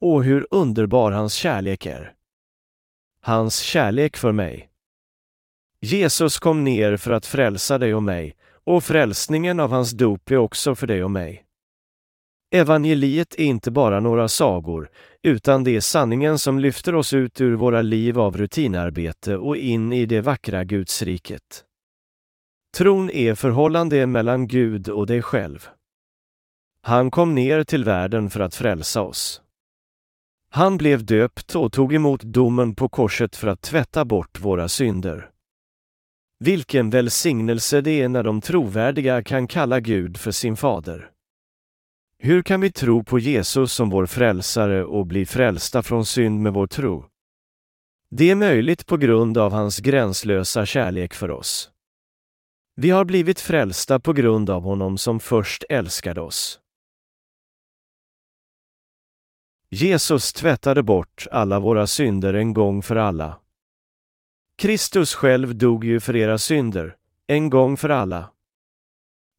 Och 0.01 0.23
hur 0.23 0.47
underbar 0.51 1.11
hans 1.11 1.33
kärlek 1.33 1.85
är. 1.85 2.13
Hans 3.21 3.59
kärlek 3.59 4.17
för 4.17 4.31
mig. 4.31 4.69
Jesus 5.81 6.39
kom 6.39 6.63
ner 6.63 6.97
för 6.97 7.11
att 7.11 7.25
frälsa 7.25 7.77
dig 7.77 7.95
och 7.95 8.03
mig, 8.03 8.35
och 8.63 8.83
frälsningen 8.83 9.59
av 9.59 9.69
hans 9.69 9.91
dop 9.91 10.31
är 10.31 10.37
också 10.37 10.75
för 10.75 10.87
dig 10.87 11.03
och 11.03 11.11
mig. 11.11 11.45
Evangeliet 12.51 13.35
är 13.35 13.43
inte 13.43 13.71
bara 13.71 13.99
några 13.99 14.27
sagor, 14.27 14.89
utan 15.21 15.63
det 15.63 15.75
är 15.75 15.81
sanningen 15.81 16.39
som 16.39 16.59
lyfter 16.59 16.95
oss 16.95 17.13
ut 17.13 17.41
ur 17.41 17.53
våra 17.53 17.81
liv 17.81 18.19
av 18.19 18.37
rutinarbete 18.37 19.37
och 19.37 19.57
in 19.57 19.93
i 19.93 20.05
det 20.05 20.21
vackra 20.21 20.63
Gudsriket. 20.63 21.66
Tron 22.77 23.09
är 23.09 23.35
förhållande 23.35 24.07
mellan 24.07 24.47
Gud 24.47 24.89
och 24.89 25.07
dig 25.07 25.21
själv. 25.21 25.67
Han 26.81 27.11
kom 27.11 27.35
ner 27.35 27.63
till 27.63 27.83
världen 27.83 28.29
för 28.29 28.39
att 28.39 28.55
frälsa 28.55 29.01
oss. 29.01 29.41
Han 30.49 30.77
blev 30.77 31.05
döpt 31.05 31.55
och 31.55 31.73
tog 31.73 31.93
emot 31.93 32.21
domen 32.21 32.75
på 32.75 32.89
korset 32.89 33.35
för 33.35 33.47
att 33.47 33.61
tvätta 33.61 34.05
bort 34.05 34.39
våra 34.39 34.67
synder. 34.67 35.29
Vilken 36.39 36.89
välsignelse 36.89 37.81
det 37.81 38.01
är 38.01 38.09
när 38.09 38.23
de 38.23 38.41
trovärdiga 38.41 39.23
kan 39.23 39.47
kalla 39.47 39.79
Gud 39.79 40.17
för 40.17 40.31
sin 40.31 40.57
fader. 40.57 41.09
Hur 42.19 42.43
kan 42.43 42.61
vi 42.61 42.71
tro 42.71 43.03
på 43.03 43.19
Jesus 43.19 43.73
som 43.73 43.89
vår 43.89 44.05
frälsare 44.05 44.83
och 44.83 45.07
bli 45.07 45.25
frälsta 45.25 45.83
från 45.83 46.05
synd 46.05 46.41
med 46.41 46.53
vår 46.53 46.67
tro? 46.67 47.05
Det 48.11 48.31
är 48.31 48.35
möjligt 48.35 48.85
på 48.85 48.97
grund 48.97 49.37
av 49.37 49.51
hans 49.51 49.79
gränslösa 49.79 50.65
kärlek 50.65 51.13
för 51.13 51.31
oss. 51.31 51.71
Vi 52.79 52.89
har 52.89 53.05
blivit 53.05 53.39
frälsta 53.39 53.99
på 53.99 54.13
grund 54.13 54.49
av 54.49 54.63
honom 54.63 54.97
som 54.97 55.19
först 55.19 55.63
älskade 55.69 56.21
oss. 56.21 56.59
Jesus 59.69 60.33
tvättade 60.33 60.83
bort 60.83 61.27
alla 61.31 61.59
våra 61.59 61.87
synder 61.87 62.33
en 62.33 62.53
gång 62.53 62.81
för 62.81 62.95
alla. 62.95 63.39
Kristus 64.57 65.13
själv 65.13 65.55
dog 65.55 65.83
ju 65.85 65.99
för 65.99 66.15
era 66.15 66.37
synder, 66.37 66.95
en 67.27 67.49
gång 67.49 67.77
för 67.77 67.89
alla. 67.89 68.31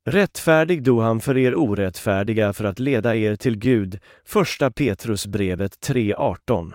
Rättfärdig 0.09 0.83
dog 0.83 1.03
han 1.03 1.21
för 1.21 1.37
er 1.37 1.55
orättfärdiga 1.55 2.53
för 2.53 2.65
att 2.65 2.79
leda 2.79 3.17
er 3.17 3.37
till 3.37 3.59
Gud, 3.59 3.99
första 4.25 4.71
Petrusbrevet 4.71 5.89
3.18. 5.89 6.73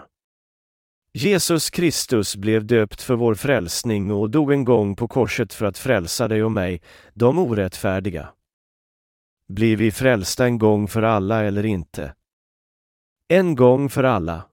Jesus 1.16 1.70
Kristus 1.70 2.36
blev 2.36 2.66
döpt 2.66 3.02
för 3.02 3.16
vår 3.16 3.36
frälsning 3.36 4.12
och 4.12 4.30
dog 4.30 4.52
en 4.52 4.66
gång 4.66 4.96
på 4.96 5.08
korset 5.08 5.54
för 5.54 5.66
att 5.66 5.78
frälsa 5.78 6.28
dig 6.28 6.44
och 6.44 6.52
mig, 6.52 6.82
de 7.14 7.40
orättfärdiga. 7.40 8.30
Blir 9.48 9.78
vi 9.78 9.92
frälsta 9.92 10.46
en 10.46 10.58
gång 10.58 10.88
för 10.88 11.02
alla 11.02 11.44
eller 11.44 11.66
inte? 11.66 12.16
En 13.28 13.56
gång 13.56 13.90
för 13.90 14.04
alla. 14.04 14.46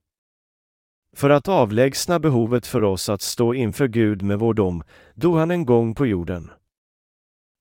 För 1.17 1.31
att 1.31 1.49
avlägsna 1.49 2.19
behovet 2.19 2.67
för 2.67 2.85
oss 2.85 3.09
att 3.09 3.23
stå 3.23 3.55
inför 3.55 3.89
Gud 3.89 4.23
med 4.23 4.39
vår 4.39 4.55
dom, 4.55 4.83
dog 5.15 5.37
han 5.37 5.51
en 5.51 5.67
gång 5.67 5.95
på 5.95 6.07
jorden. 6.07 6.51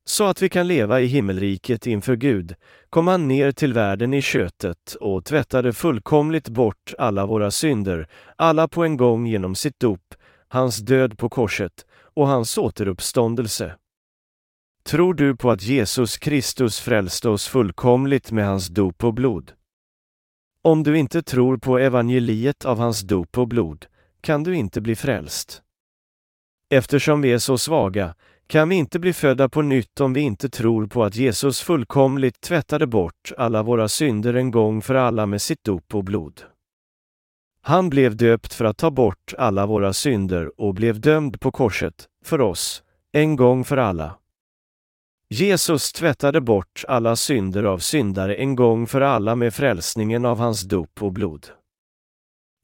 Så 0.06 0.24
att 0.24 0.42
vi 0.42 0.50
kan 0.50 0.68
leva 0.68 1.02
i 1.02 1.06
himmelriket 1.06 1.88
inför 1.88 2.16
Gud 2.16 2.56
kom 2.90 3.08
han 3.08 3.28
ner 3.28 3.52
till 3.52 3.74
världen 3.74 4.14
i 4.14 4.22
köttet 4.22 4.96
och 5.00 5.26
tvättade 5.26 5.74
fullkomligt 5.74 6.50
bort 6.50 6.94
alla 6.98 7.26
våra 7.26 7.52
synder, 7.52 8.08
alla 8.36 8.68
på 8.68 8.84
en 8.84 8.98
gång 8.98 9.28
genom 9.28 9.56
sitt 9.56 9.80
dop, 9.80 10.16
hans 10.48 10.78
död 10.78 11.18
på 11.18 11.30
korset 11.30 11.86
och 12.14 12.28
hans 12.28 12.58
återuppståndelse. 12.58 13.76
Tror 14.84 15.14
du 15.14 15.36
på 15.36 15.52
att 15.52 15.62
Jesus 15.62 16.18
Kristus 16.18 16.80
frälste 16.80 17.30
oss 17.30 17.48
fullkomligt 17.48 18.32
med 18.32 18.46
hans 18.46 18.68
dop 18.68 19.04
och 19.04 19.14
blod? 19.14 19.52
Om 20.62 20.84
du 20.84 20.98
inte 20.98 21.22
tror 21.22 21.58
på 21.58 21.80
evangeliet 21.80 22.66
av 22.66 22.78
hans 22.80 23.02
dop 23.02 23.38
och 23.38 23.48
blod 23.48 23.86
kan 24.22 24.44
du 24.44 24.56
inte 24.56 24.82
bli 24.82 24.96
frälst. 24.96 25.62
Eftersom 26.70 27.22
vi 27.22 27.32
är 27.32 27.38
så 27.38 27.58
svaga 27.58 28.16
kan 28.50 28.70
vi 28.70 28.76
inte 28.76 29.00
bli 29.00 29.14
födda 29.14 29.50
på 29.50 29.62
nytt 29.62 30.02
om 30.02 30.14
vi 30.14 30.22
inte 30.22 30.50
tror 30.50 30.88
på 30.88 31.04
att 31.04 31.16
Jesus 31.16 31.62
fullkomligt 31.62 32.42
tvättade 32.42 32.88
bort 32.88 33.32
alla 33.38 33.64
våra 33.64 33.88
synder 33.88 34.34
en 34.34 34.52
gång 34.52 34.82
för 34.82 34.96
alla 34.96 35.26
med 35.26 35.42
sitt 35.42 35.64
dop 35.64 35.96
och 35.96 36.04
blod. 36.04 36.42
Han 37.62 37.90
blev 37.90 38.16
döpt 38.16 38.54
för 38.54 38.66
att 38.66 38.78
ta 38.78 38.92
bort 38.92 39.34
alla 39.38 39.66
våra 39.66 39.94
synder 39.94 40.62
och 40.62 40.74
blev 40.74 41.00
dömd 41.00 41.40
på 41.40 41.52
korset, 41.52 42.08
för 42.26 42.42
oss, 42.42 42.84
en 43.12 43.36
gång 43.36 43.66
för 43.66 43.78
alla. 43.78 44.16
Jesus 45.30 45.92
tvättade 45.92 46.42
bort 46.42 46.84
alla 46.88 47.16
synder 47.16 47.64
av 47.64 47.78
syndare 47.78 48.36
en 48.36 48.56
gång 48.56 48.88
för 48.88 49.02
alla 49.02 49.36
med 49.36 49.54
frälsningen 49.54 50.26
av 50.26 50.40
hans 50.40 50.62
dop 50.62 51.04
och 51.04 51.14
blod. 51.14 51.48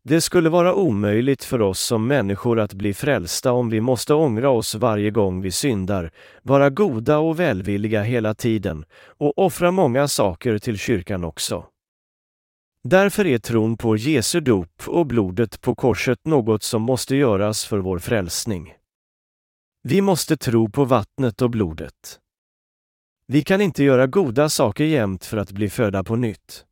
Det 0.08 0.22
skulle 0.22 0.50
vara 0.50 0.74
omöjligt 0.74 1.44
för 1.44 1.62
oss 1.62 1.80
som 1.80 2.08
människor 2.08 2.60
att 2.60 2.74
bli 2.74 2.94
frälsta 2.94 3.52
om 3.52 3.70
vi 3.70 3.82
måste 3.82 4.14
ångra 4.14 4.50
oss 4.50 4.76
varje 4.76 5.12
gång 5.12 5.42
vi 5.42 5.52
syndar, 5.52 6.12
vara 6.42 6.70
goda 6.70 7.18
och 7.18 7.40
välvilliga 7.40 8.04
hela 8.04 8.34
tiden 8.34 8.86
och 8.96 9.38
offra 9.38 9.72
många 9.72 10.08
saker 10.08 10.58
till 10.58 10.78
kyrkan 10.78 11.24
också. 11.24 11.66
Därför 12.84 13.26
är 13.26 13.38
tron 13.38 13.78
på 13.78 13.98
Jesu 13.98 14.40
dop 14.40 14.88
och 14.88 15.06
blodet 15.06 15.62
på 15.62 15.76
korset 15.76 16.20
något 16.26 16.64
som 16.64 16.82
måste 16.82 17.16
göras 17.16 17.66
för 17.66 17.78
vår 17.78 18.00
frälsning. 18.00 18.74
Vi 19.84 20.02
måste 20.02 20.38
tro 20.38 20.70
på 20.70 20.86
vattnet 20.86 21.42
och 21.42 21.50
blodet. 21.50 22.20
Vi 23.28 23.42
kan 23.42 23.62
inte 23.62 23.84
göra 23.84 24.08
goda 24.08 24.50
saker 24.50 24.84
jämt 24.84 25.26
för 25.26 25.38
att 25.38 25.52
bli 25.52 25.70
födda 25.70 26.04
på 26.04 26.16
nytt. 26.16 26.66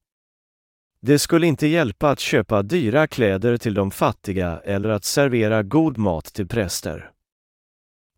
Det 1.06 1.20
skulle 1.20 1.48
inte 1.48 1.68
hjälpa 1.68 2.10
att 2.10 2.20
köpa 2.20 2.62
dyra 2.62 3.08
kläder 3.08 3.58
till 3.58 3.74
de 3.74 3.92
fattiga 3.92 4.60
eller 4.64 4.90
att 4.90 5.04
servera 5.04 5.64
god 5.64 5.98
mat 5.98 6.26
till 6.26 6.48
präster. 6.48 7.12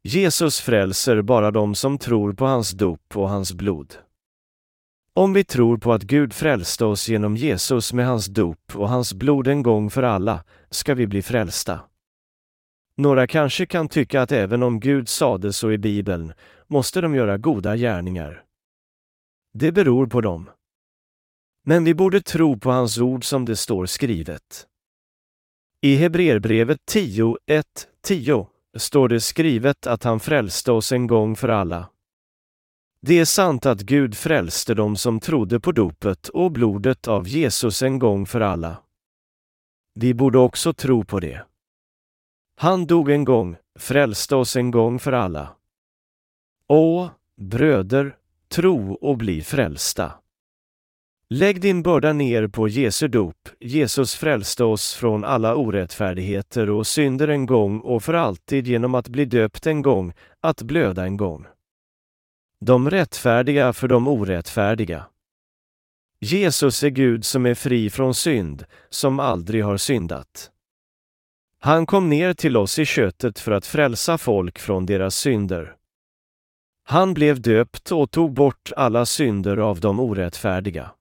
Jesus 0.03 0.61
frälser 0.61 1.21
bara 1.21 1.51
de 1.51 1.75
som 1.75 1.97
tror 1.97 2.33
på 2.33 2.45
hans 2.45 2.71
dop 2.71 3.17
och 3.17 3.29
hans 3.29 3.53
blod. 3.53 3.95
Om 5.13 5.33
vi 5.33 5.43
tror 5.43 5.77
på 5.77 5.93
att 5.93 6.03
Gud 6.03 6.33
frälste 6.33 6.85
oss 6.85 7.09
genom 7.09 7.37
Jesus 7.37 7.93
med 7.93 8.07
hans 8.07 8.25
dop 8.25 8.75
och 8.75 8.89
hans 8.89 9.13
blod 9.13 9.47
en 9.47 9.63
gång 9.63 9.89
för 9.89 10.03
alla, 10.03 10.43
ska 10.69 10.93
vi 10.93 11.07
bli 11.07 11.21
frälsta. 11.21 11.79
Några 12.97 13.27
kanske 13.27 13.65
kan 13.65 13.89
tycka 13.89 14.21
att 14.21 14.31
även 14.31 14.63
om 14.63 14.79
Gud 14.79 15.09
sade 15.09 15.53
så 15.53 15.71
i 15.71 15.77
Bibeln, 15.77 16.33
måste 16.67 17.01
de 17.01 17.15
göra 17.15 17.37
goda 17.37 17.75
gärningar. 17.75 18.43
Det 19.53 19.71
beror 19.71 20.07
på 20.07 20.21
dem. 20.21 20.49
Men 21.67 21.83
vi 21.83 21.93
borde 21.93 22.21
tro 22.21 22.59
på 22.59 22.71
hans 22.71 22.97
ord 22.97 23.25
som 23.25 23.45
det 23.45 23.55
står 23.55 23.85
skrivet. 23.85 24.67
I 25.81 25.95
Hebreerbrevet 25.95 26.79
10, 26.85 27.37
1, 27.45 27.87
10 28.01 28.47
står 28.77 29.09
det 29.09 29.21
skrivet 29.21 29.87
att 29.87 30.03
han 30.03 30.19
frälste 30.19 30.71
oss 30.71 30.91
en 30.91 31.07
gång 31.07 31.35
för 31.35 31.49
alla. 31.49 31.89
Det 33.01 33.19
är 33.19 33.25
sant 33.25 33.65
att 33.65 33.81
Gud 33.81 34.17
frälste 34.17 34.73
dem 34.73 34.95
som 34.95 35.19
trodde 35.19 35.59
på 35.59 35.71
dopet 35.71 36.27
och 36.27 36.51
blodet 36.51 37.07
av 37.07 37.27
Jesus 37.27 37.81
en 37.81 37.99
gång 37.99 38.25
för 38.25 38.41
alla. 38.41 38.77
Vi 39.93 40.13
borde 40.13 40.37
också 40.37 40.73
tro 40.73 41.03
på 41.03 41.19
det. 41.19 41.45
Han 42.57 42.85
dog 42.85 43.11
en 43.11 43.25
gång, 43.25 43.55
frälste 43.79 44.35
oss 44.35 44.55
en 44.55 44.71
gång 44.71 44.99
för 44.99 45.11
alla. 45.11 45.55
Åh, 46.67 47.09
bröder, 47.37 48.17
tro 48.49 48.93
och 48.93 49.17
bli 49.17 49.41
frälsta. 49.41 50.11
Lägg 51.29 51.61
din 51.61 51.83
börda 51.83 52.13
ner 52.13 52.47
på 52.47 52.67
Jesu 52.67 53.07
dop. 53.07 53.49
Jesus 53.59 54.15
frälste 54.15 54.63
oss 54.63 54.93
från 54.93 55.23
alla 55.23 55.55
orättfärdigheter 55.55 56.69
och 56.69 56.87
synder 56.87 57.27
en 57.27 57.45
gång 57.45 57.79
och 57.79 58.03
för 58.03 58.13
alltid 58.13 58.67
genom 58.67 58.95
att 58.95 59.07
bli 59.07 59.25
döpt 59.25 59.67
en 59.67 59.81
gång, 59.81 60.13
att 60.41 60.61
blöda 60.61 61.03
en 61.03 61.17
gång. 61.17 61.45
De 62.59 62.89
rättfärdiga 62.89 63.73
för 63.73 63.87
de 63.87 64.07
orättfärdiga. 64.07 65.05
Jesus 66.19 66.83
är 66.83 66.89
Gud 66.89 67.25
som 67.25 67.45
är 67.45 67.53
fri 67.53 67.89
från 67.89 68.15
synd, 68.15 68.65
som 68.89 69.19
aldrig 69.19 69.63
har 69.63 69.77
syndat. 69.77 70.51
Han 71.59 71.85
kom 71.85 72.09
ner 72.09 72.33
till 72.33 72.57
oss 72.57 72.79
i 72.79 72.85
köttet 72.85 73.39
för 73.39 73.51
att 73.51 73.65
frälsa 73.65 74.17
folk 74.17 74.59
från 74.59 74.85
deras 74.85 75.15
synder. 75.15 75.75
Han 76.83 77.13
blev 77.13 77.41
döpt 77.41 77.91
och 77.91 78.11
tog 78.11 78.33
bort 78.33 78.71
alla 78.77 79.05
synder 79.05 79.57
av 79.57 79.79
de 79.79 79.99
orättfärdiga. 79.99 80.91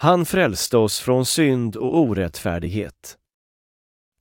Han 0.00 0.24
frälste 0.24 0.76
oss 0.76 1.00
från 1.00 1.26
synd 1.26 1.76
och 1.76 1.98
orättfärdighet. 1.98 3.18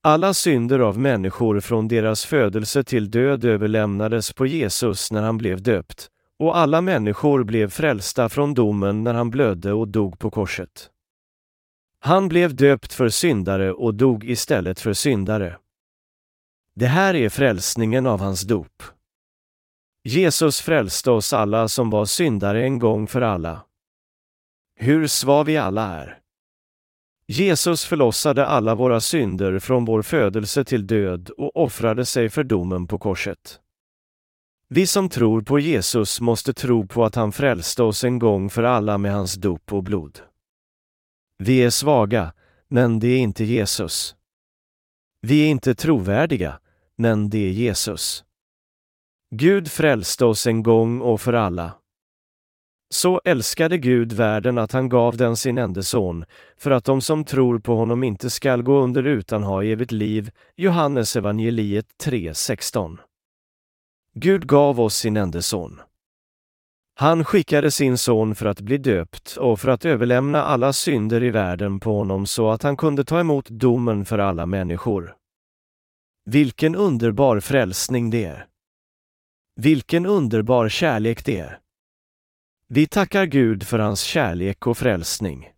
Alla 0.02 0.34
synder 0.34 0.80
av 0.80 1.00
människor 1.00 1.60
från 1.60 1.88
deras 1.88 2.26
födelse 2.26 2.84
till 2.84 3.12
död 3.12 3.46
överlämnades 3.46 4.34
på 4.34 4.46
Jesus 4.46 5.12
när 5.12 5.22
han 5.22 5.38
blev 5.38 5.62
döpt, 5.62 6.08
och 6.40 6.58
alla 6.58 6.82
människor 6.82 7.44
blev 7.44 7.70
frälsta 7.70 8.30
från 8.30 8.54
domen 8.54 9.04
när 9.04 9.14
han 9.14 9.30
blödde 9.30 9.74
och 9.74 9.88
dog 9.88 10.20
på 10.20 10.32
korset. 10.32 10.90
Han 12.00 12.28
blev 12.28 12.56
döpt 12.56 12.94
för 12.94 13.10
syndare 13.10 13.74
och 13.74 13.94
dog 13.94 14.24
istället 14.24 14.80
för 14.80 14.94
syndare. 14.94 15.58
Det 16.76 16.88
här 16.88 17.14
är 17.14 17.30
frälsningen 17.30 18.06
av 18.06 18.20
hans 18.20 18.42
dop. 18.42 18.84
Jesus 20.04 20.62
frälste 20.62 21.12
oss 21.12 21.34
alla 21.34 21.68
som 21.68 21.90
var 21.90 22.06
syndare 22.06 22.64
en 22.64 22.80
gång 22.80 23.08
för 23.08 23.22
alla. 23.22 23.62
Hur 24.80 25.08
svaga 25.08 25.44
vi 25.44 25.58
alla 25.58 25.88
är. 25.88 26.20
Jesus 27.28 27.86
förlossade 27.86 28.46
alla 28.46 28.76
våra 28.76 29.02
synder 29.02 29.60
från 29.60 29.86
vår 29.86 30.02
födelse 30.02 30.64
till 30.64 30.88
död 30.88 31.30
och 31.30 31.56
offrade 31.56 32.06
sig 32.06 32.30
för 32.30 32.44
domen 32.44 32.88
på 32.88 33.00
korset. 33.00 33.60
Vi 34.70 34.88
som 34.88 35.10
tror 35.10 35.42
på 35.42 35.60
Jesus 35.60 36.22
måste 36.22 36.54
tro 36.54 36.88
på 36.88 37.06
att 37.06 37.16
han 37.16 37.32
frälste 37.32 37.84
oss 37.84 38.04
en 38.04 38.20
gång 38.20 38.50
för 38.50 38.64
alla 38.64 38.98
med 38.98 39.14
hans 39.14 39.36
dop 39.36 39.74
och 39.74 39.84
blod. 39.84 40.20
Vi 41.38 41.64
är 41.64 41.70
svaga, 41.70 42.34
men 42.68 43.00
det 43.00 43.08
är 43.08 43.20
inte 43.20 43.44
Jesus. 43.44 44.16
Vi 45.22 45.46
är 45.46 45.50
inte 45.50 45.76
trovärdiga, 45.76 46.60
men 46.96 47.30
det 47.30 47.38
är 47.38 47.52
Jesus. 47.52 48.26
Gud 49.36 49.72
frälste 49.72 50.26
oss 50.26 50.48
en 50.48 50.64
gång 50.64 51.02
och 51.02 51.22
för 51.22 51.34
alla. 51.34 51.74
Så 52.90 53.22
älskade 53.26 53.78
Gud 53.78 54.14
världen 54.14 54.58
att 54.58 54.72
han 54.72 54.90
gav 54.90 55.18
den 55.18 55.36
sin 55.36 55.58
enda 55.58 55.84
son, 55.84 56.26
för 56.58 56.72
att 56.72 56.86
de 56.86 57.02
som 57.02 57.24
tror 57.24 57.60
på 57.60 57.76
honom 57.76 58.04
inte 58.04 58.30
skall 58.30 58.64
gå 58.64 58.80
under 58.80 59.04
utan 59.04 59.44
ha 59.44 59.64
evigt 59.64 59.92
liv. 59.92 60.32
Johannes 60.56 61.16
evangeliet 61.16 61.86
3.16. 62.04 62.98
Gud 64.14 64.48
gav 64.48 64.80
oss 64.80 64.96
sin 64.96 65.18
enda 65.18 65.42
son. 65.42 65.82
Han 66.96 67.26
skickade 67.26 67.72
sin 67.72 67.98
son 67.98 68.36
för 68.36 68.46
att 68.46 68.62
bli 68.62 68.78
döpt 68.78 69.38
och 69.38 69.60
för 69.60 69.70
att 69.70 69.86
överlämna 69.86 70.44
alla 70.44 70.74
synder 70.74 71.24
i 71.24 71.30
världen 71.30 71.80
på 71.80 71.98
honom 71.98 72.26
så 72.26 72.50
att 72.50 72.64
han 72.64 72.78
kunde 72.78 73.04
ta 73.04 73.20
emot 73.20 73.50
domen 73.50 74.06
för 74.06 74.20
alla 74.20 74.46
människor. 74.46 75.16
Vilken 76.26 76.76
underbar 76.76 77.40
frälsning 77.40 78.10
det 78.10 78.26
är! 78.26 78.46
Vilken 79.56 80.06
underbar 80.06 80.70
kärlek 80.70 81.26
det 81.26 81.40
är! 81.40 81.60
Vi 82.70 82.88
tackar 82.88 83.26
Gud 83.26 83.64
för 83.64 83.80
hans 83.80 84.02
kärlek 84.02 84.68
och 84.68 84.78
frälsning. 84.78 85.52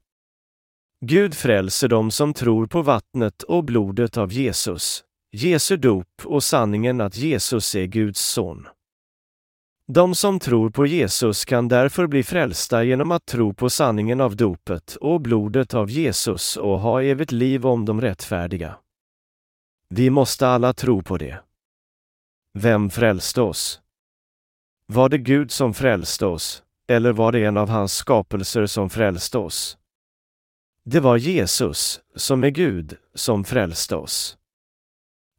Gud 1.06 1.36
frälser 1.36 1.88
dem 1.88 2.12
som 2.12 2.34
tror 2.34 2.68
på 2.68 2.82
vattnet 2.82 3.44
och 3.44 3.64
blodet 3.64 4.18
av 4.18 4.34
Jesus, 4.34 5.04
Jesu 5.32 5.78
dop 5.78 6.26
och 6.26 6.44
sanningen 6.44 7.02
att 7.02 7.18
Jesus 7.18 7.76
är 7.76 7.86
Guds 7.86 8.22
son. 8.22 8.68
De 9.88 10.16
som 10.16 10.40
tror 10.40 10.70
på 10.70 10.86
Jesus 10.86 11.46
kan 11.46 11.68
därför 11.68 12.08
bli 12.08 12.24
frälsta 12.24 12.84
genom 12.84 13.12
att 13.12 13.26
tro 13.26 13.54
på 13.54 13.70
sanningen 13.70 14.22
av 14.22 14.36
dopet 14.36 14.96
och 14.96 15.22
blodet 15.22 15.74
av 15.74 15.90
Jesus 15.90 16.58
och 16.58 16.80
ha 16.80 17.04
evigt 17.04 17.32
liv 17.32 17.66
om 17.66 17.86
de 17.86 18.02
rättfärdiga. 18.02 18.78
Vi 19.90 20.10
måste 20.10 20.48
alla 20.48 20.74
tro 20.74 21.04
på 21.04 21.18
det. 21.18 21.44
Vem 22.60 22.90
frälste 22.90 23.42
oss? 23.42 23.82
Var 24.88 25.10
det 25.10 25.18
Gud 25.18 25.52
som 25.52 25.74
frälste 25.74 26.26
oss, 26.26 26.64
eller 26.90 27.14
var 27.14 27.32
det 27.32 27.46
en 27.46 27.58
av 27.58 27.70
hans 27.70 27.94
skapelser 27.94 28.66
som 28.66 28.90
frälste 28.90 29.38
oss? 29.38 29.78
Det 30.84 31.00
var 31.00 31.18
Jesus, 31.18 32.02
som 32.16 32.44
är 32.44 32.50
Gud, 32.50 32.98
som 33.14 33.44
frälste 33.44 33.96
oss. 33.96 34.38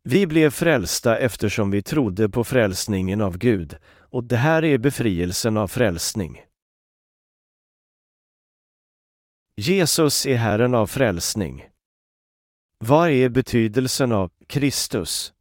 Vi 0.02 0.26
blev 0.26 0.50
frälsta 0.50 1.18
eftersom 1.18 1.70
vi 1.70 1.82
trodde 1.82 2.28
på 2.28 2.44
frälsningen 2.44 3.20
av 3.20 3.38
Gud, 3.38 3.76
och 3.98 4.24
det 4.24 4.36
här 4.36 4.64
är 4.64 4.78
befrielsen 4.78 5.56
av 5.56 5.68
frälsning. 5.68 6.42
Jesus 9.56 10.26
är 10.26 10.36
Herren 10.36 10.74
av 10.74 10.86
frälsning. 10.86 11.68
Vad 12.78 13.10
är 13.10 13.28
betydelsen 13.28 14.12
av 14.12 14.30
Kristus? 14.46 15.32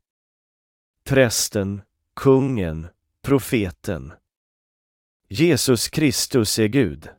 Prästen, 1.04 1.82
kungen, 2.16 2.88
profeten. 3.22 4.14
Jesus 5.32 5.90
Kristus 5.90 6.60
är 6.60 6.68
Gud. 6.68 7.10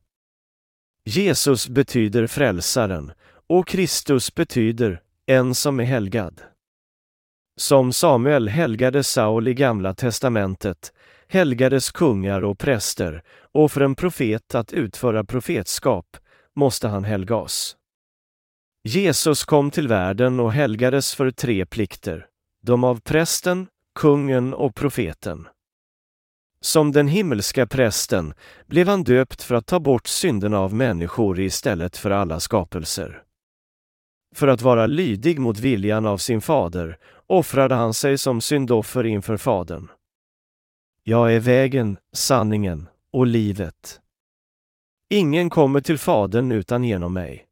Jesus 1.05 1.69
betyder 1.69 2.27
frälsaren 2.27 3.13
och 3.47 3.69
Kristus 3.69 4.35
betyder 4.35 5.03
en 5.27 5.55
som 5.55 5.81
är 5.81 5.85
helgad. 5.85 6.43
Som 7.57 7.93
Samuel 7.93 8.49
helgade 8.49 9.05
Saul 9.05 9.49
i 9.49 9.55
Gamla 9.55 9.95
testamentet 9.95 10.93
helgades 11.29 11.91
kungar 11.91 12.45
och 12.45 12.59
präster 12.59 13.23
och 13.53 13.73
för 13.73 13.81
en 13.81 13.95
profet 13.95 14.55
att 14.55 14.73
utföra 14.73 15.25
profetskap 15.25 16.17
måste 16.57 16.89
han 16.89 17.05
helgas. 17.05 17.77
Jesus 18.85 19.45
kom 19.45 19.71
till 19.71 19.89
världen 19.89 20.41
och 20.41 20.53
helgades 20.53 21.15
för 21.15 21.31
tre 21.31 21.67
plikter, 21.67 22.27
de 22.63 22.85
av 22.85 23.01
prästen, 23.01 23.67
kungen 23.95 24.55
och 24.55 24.75
profeten. 24.75 25.49
Som 26.65 26.93
den 26.93 27.09
himmelska 27.09 27.67
prästen 27.67 28.35
blev 28.67 28.89
han 28.89 29.05
döpt 29.05 29.43
för 29.43 29.55
att 29.55 29.67
ta 29.67 29.81
bort 29.81 30.07
synderna 30.07 30.59
av 30.59 30.75
människor 30.75 31.41
istället 31.41 31.97
för 31.97 32.11
alla 32.11 32.41
skapelser. 32.41 33.23
För 34.35 34.49
att 34.49 34.63
vara 34.63 34.87
lydig 34.87 35.39
mot 35.39 35.59
viljan 35.59 36.07
av 36.07 36.19
sin 36.19 36.41
fader 36.41 36.99
offrade 37.27 37.75
han 37.75 37.95
sig 37.95 38.19
som 38.19 38.41
syndoffer 38.41 39.07
inför 39.07 39.37
Fadern. 39.37 39.89
Jag 41.03 41.35
är 41.35 41.41
vägen, 41.41 41.97
sanningen 42.13 42.89
och 43.13 43.27
livet. 43.27 44.01
Ingen 45.11 45.51
kommer 45.51 45.81
till 45.81 45.99
Fadern 45.99 46.53
utan 46.53 46.85
genom 46.85 47.13
mig. 47.13 47.47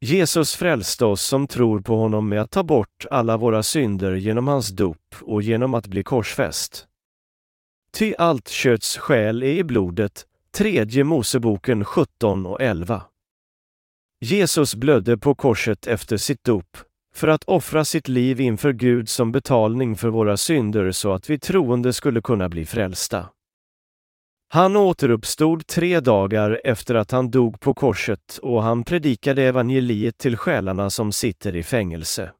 Jesus 0.00 0.54
frälste 0.54 1.04
oss 1.04 1.22
som 1.22 1.46
tror 1.46 1.80
på 1.80 1.96
honom 1.96 2.28
med 2.28 2.40
att 2.40 2.50
ta 2.50 2.62
bort 2.62 3.06
alla 3.10 3.36
våra 3.36 3.62
synder 3.62 4.14
genom 4.14 4.48
hans 4.48 4.68
dop 4.68 5.14
och 5.20 5.42
genom 5.42 5.74
att 5.74 5.86
bli 5.86 6.02
korsfäst. 6.02 6.88
Ty 7.98 8.14
allt 8.18 8.48
köts 8.48 8.98
själ 8.98 9.42
är 9.42 9.46
i 9.46 9.64
blodet, 9.64 10.26
tredje 10.54 11.04
Moseboken 11.04 11.84
17 11.84 12.46
och 12.46 12.62
11. 12.62 13.02
Jesus 14.20 14.74
blödde 14.74 15.18
på 15.18 15.34
korset 15.34 15.86
efter 15.86 16.16
sitt 16.16 16.44
dop, 16.44 16.76
för 17.14 17.28
att 17.28 17.44
offra 17.44 17.84
sitt 17.84 18.08
liv 18.08 18.40
inför 18.40 18.72
Gud 18.72 19.08
som 19.08 19.32
betalning 19.32 19.96
för 19.96 20.08
våra 20.08 20.36
synder 20.36 20.92
så 20.92 21.12
att 21.12 21.30
vi 21.30 21.38
troende 21.38 21.92
skulle 21.92 22.20
kunna 22.20 22.48
bli 22.48 22.66
frälsta. 22.66 23.28
Han 24.48 24.76
återuppstod 24.76 25.66
tre 25.66 26.00
dagar 26.00 26.60
efter 26.64 26.94
att 26.94 27.10
han 27.10 27.30
dog 27.30 27.60
på 27.60 27.74
korset 27.74 28.38
och 28.42 28.62
han 28.62 28.84
predikade 28.84 29.42
evangeliet 29.42 30.18
till 30.18 30.36
själarna 30.36 30.90
som 30.90 31.12
sitter 31.12 31.56
i 31.56 31.62
fängelse. 31.62 32.30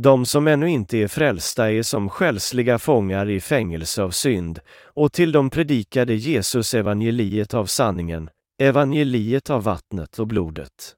De 0.00 0.26
som 0.26 0.46
ännu 0.46 0.70
inte 0.70 0.98
är 0.98 1.08
frälsta 1.08 1.72
är 1.72 1.82
som 1.82 2.08
själsliga 2.08 2.78
fångar 2.78 3.30
i 3.30 3.40
fängelse 3.40 4.02
av 4.02 4.10
synd, 4.10 4.60
och 4.84 5.12
till 5.12 5.32
dem 5.32 5.50
predikade 5.50 6.14
Jesus 6.14 6.74
evangeliet 6.74 7.54
av 7.54 7.66
sanningen, 7.66 8.30
evangeliet 8.58 9.50
av 9.50 9.62
vattnet 9.62 10.18
och 10.18 10.26
blodet. 10.26 10.96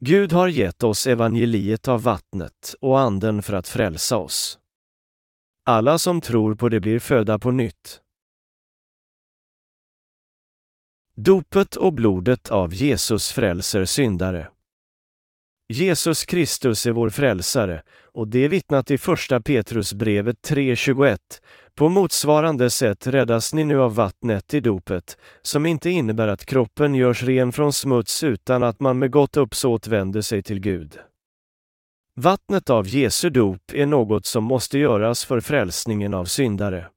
Gud 0.00 0.32
har 0.32 0.48
gett 0.48 0.82
oss 0.82 1.06
evangeliet 1.06 1.88
av 1.88 2.02
vattnet 2.02 2.74
och 2.80 3.00
anden 3.00 3.42
för 3.42 3.52
att 3.52 3.68
frälsa 3.68 4.16
oss. 4.16 4.58
Alla 5.64 5.98
som 5.98 6.20
tror 6.20 6.54
på 6.54 6.68
det 6.68 6.80
blir 6.80 6.98
födda 6.98 7.38
på 7.38 7.50
nytt. 7.50 8.00
Dopet 11.14 11.76
och 11.76 11.92
blodet 11.92 12.50
av 12.50 12.74
Jesus 12.74 13.32
frälser 13.32 13.84
syndare. 13.84 14.48
Jesus 15.72 16.24
Kristus 16.24 16.86
är 16.86 16.92
vår 16.92 17.10
frälsare 17.10 17.82
och 18.14 18.28
det 18.28 18.44
är 18.44 18.48
vittnat 18.48 18.90
i 18.90 18.98
första 18.98 19.40
Petrusbrevet 19.40 20.36
3.21. 20.48 21.18
På 21.74 21.88
motsvarande 21.88 22.70
sätt 22.70 23.06
räddas 23.06 23.54
ni 23.54 23.64
nu 23.64 23.80
av 23.80 23.94
vattnet 23.94 24.54
i 24.54 24.60
dopet, 24.60 25.18
som 25.42 25.66
inte 25.66 25.90
innebär 25.90 26.28
att 26.28 26.46
kroppen 26.46 26.94
görs 26.94 27.22
ren 27.22 27.52
från 27.52 27.72
smuts 27.72 28.24
utan 28.24 28.62
att 28.62 28.80
man 28.80 28.98
med 28.98 29.10
gott 29.10 29.36
uppsåt 29.36 29.86
vänder 29.86 30.20
sig 30.20 30.42
till 30.42 30.60
Gud. 30.60 30.98
Vattnet 32.16 32.70
av 32.70 32.88
Jesu 32.88 33.30
dop 33.30 33.72
är 33.72 33.86
något 33.86 34.26
som 34.26 34.44
måste 34.44 34.78
göras 34.78 35.24
för 35.24 35.40
frälsningen 35.40 36.14
av 36.14 36.24
syndare. 36.24 36.88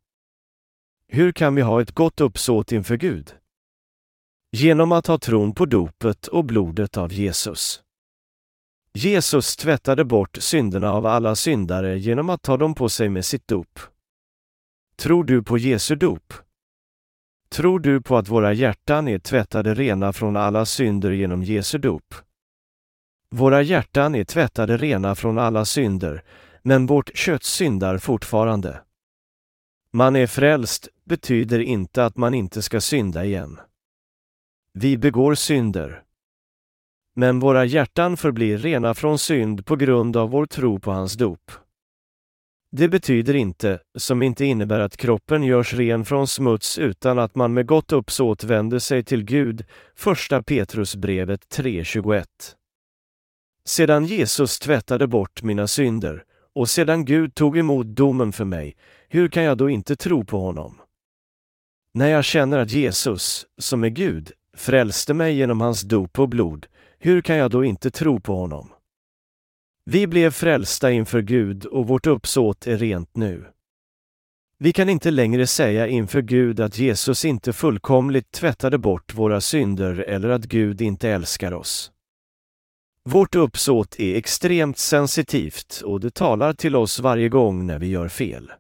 Hur 1.08 1.32
kan 1.32 1.56
vi 1.56 1.62
ha 1.62 1.82
ett 1.82 1.92
gott 1.92 2.22
uppsåt 2.22 2.72
inför 2.72 2.98
Gud? 2.98 3.34
Genom 4.52 4.92
att 4.92 5.08
ha 5.08 5.18
tron 5.18 5.54
på 5.54 5.66
dopet 5.66 6.28
och 6.28 6.46
blodet 6.46 6.98
av 6.98 7.14
Jesus. 7.14 7.85
Jesus 8.98 9.56
tvättade 9.56 10.06
bort 10.06 10.38
synderna 10.42 10.92
av 10.92 11.06
alla 11.06 11.36
syndare 11.36 12.00
genom 12.00 12.30
att 12.30 12.42
ta 12.42 12.58
dem 12.58 12.76
på 12.76 12.90
sig 12.90 13.10
med 13.10 13.26
sitt 13.26 13.48
dop. 13.48 13.80
Tror 14.96 15.24
du 15.24 15.44
på 15.44 15.58
Jesu 15.58 15.96
dop? 15.96 16.34
Tror 17.50 17.80
du 17.80 18.02
på 18.02 18.18
att 18.18 18.28
våra 18.28 18.54
hjärtan 18.54 19.08
är 19.08 19.20
tvättade 19.20 19.74
rena 19.74 20.14
från 20.14 20.36
alla 20.36 20.66
synder 20.66 21.12
genom 21.12 21.44
Jesu 21.44 21.78
dop? 21.78 22.16
Våra 23.30 23.62
hjärtan 23.62 24.16
är 24.16 24.24
tvättade 24.24 24.78
rena 24.78 25.16
från 25.16 25.38
alla 25.38 25.66
synder, 25.66 26.24
men 26.62 26.86
vårt 26.86 27.18
kött 27.18 27.44
syndar 27.44 27.98
fortfarande. 27.98 28.82
Man 29.92 30.16
är 30.16 30.28
frälst 30.28 30.88
betyder 31.04 31.60
inte 31.60 32.06
att 32.06 32.18
man 32.18 32.34
inte 32.34 32.62
ska 32.62 32.82
synda 32.82 33.26
igen. 33.26 33.60
Vi 34.74 34.98
begår 34.98 35.36
synder. 35.36 36.05
Men 37.16 37.40
våra 37.40 37.66
hjärtan 37.66 38.18
förblir 38.18 38.58
rena 38.58 38.94
från 38.94 39.20
synd 39.20 39.66
på 39.66 39.76
grund 39.76 40.18
av 40.18 40.30
vår 40.30 40.46
tro 40.46 40.80
på 40.80 40.92
hans 40.92 41.14
dop. 41.14 41.52
Det 42.72 42.88
betyder 42.88 43.34
inte, 43.34 43.80
som 43.98 44.22
inte 44.22 44.46
innebär 44.46 44.80
att 44.80 44.98
kroppen 44.98 45.44
görs 45.44 45.74
ren 45.74 46.06
från 46.06 46.28
smuts 46.28 46.78
utan 46.78 47.20
att 47.20 47.36
man 47.36 47.54
med 47.54 47.66
gott 47.66 47.92
uppsåt 47.92 48.44
vänder 48.44 48.80
sig 48.80 49.04
till 49.04 49.24
Gud, 49.24 49.66
första 49.96 50.44
Petrusbrevet 50.44 51.42
3.21. 51.58 52.26
Sedan 53.66 54.06
Jesus 54.06 54.60
tvättade 54.60 55.08
bort 55.08 55.44
mina 55.44 55.68
synder, 55.68 56.24
och 56.56 56.70
sedan 56.70 57.06
Gud 57.06 57.36
tog 57.36 57.58
emot 57.58 57.88
domen 57.88 58.32
för 58.32 58.46
mig, 58.46 58.76
hur 59.10 59.28
kan 59.28 59.44
jag 59.44 59.58
då 59.58 59.70
inte 59.70 59.96
tro 59.96 60.26
på 60.26 60.40
honom? 60.40 60.82
När 61.94 62.08
jag 62.08 62.26
känner 62.26 62.60
att 62.60 62.72
Jesus, 62.72 63.46
som 63.58 63.84
är 63.84 63.90
Gud, 63.90 64.32
frälste 64.58 65.14
mig 65.14 65.36
genom 65.36 65.62
hans 65.62 65.82
dop 65.82 66.20
och 66.20 66.30
blod, 66.30 66.68
hur 67.00 67.22
kan 67.22 67.36
jag 67.36 67.52
då 67.52 67.66
inte 67.66 67.92
tro 67.92 68.20
på 68.20 68.36
honom? 68.36 68.70
Vi 69.86 70.08
blev 70.08 70.32
frälsta 70.32 70.92
inför 70.92 71.22
Gud 71.22 71.66
och 71.66 71.88
vårt 71.88 72.08
uppsåt 72.08 72.68
är 72.68 72.78
rent 72.78 73.16
nu. 73.16 73.46
Vi 74.58 74.74
kan 74.74 74.90
inte 74.90 75.12
längre 75.12 75.48
säga 75.48 75.88
inför 75.88 76.22
Gud 76.22 76.60
att 76.60 76.78
Jesus 76.78 77.26
inte 77.26 77.54
fullkomligt 77.54 78.32
tvättade 78.32 78.78
bort 78.78 79.14
våra 79.14 79.42
synder 79.42 80.00
eller 80.00 80.30
att 80.30 80.46
Gud 80.46 80.82
inte 80.82 81.10
älskar 81.10 81.52
oss. 81.52 81.92
Vårt 83.04 83.36
uppsåt 83.36 84.00
är 84.00 84.16
extremt 84.16 84.78
sensitivt 84.78 85.82
och 85.86 86.00
det 86.00 86.14
talar 86.14 86.54
till 86.54 86.76
oss 86.76 87.00
varje 87.00 87.30
gång 87.30 87.68
när 87.68 87.80
vi 87.80 87.88
gör 87.88 88.08
fel. 88.08 88.52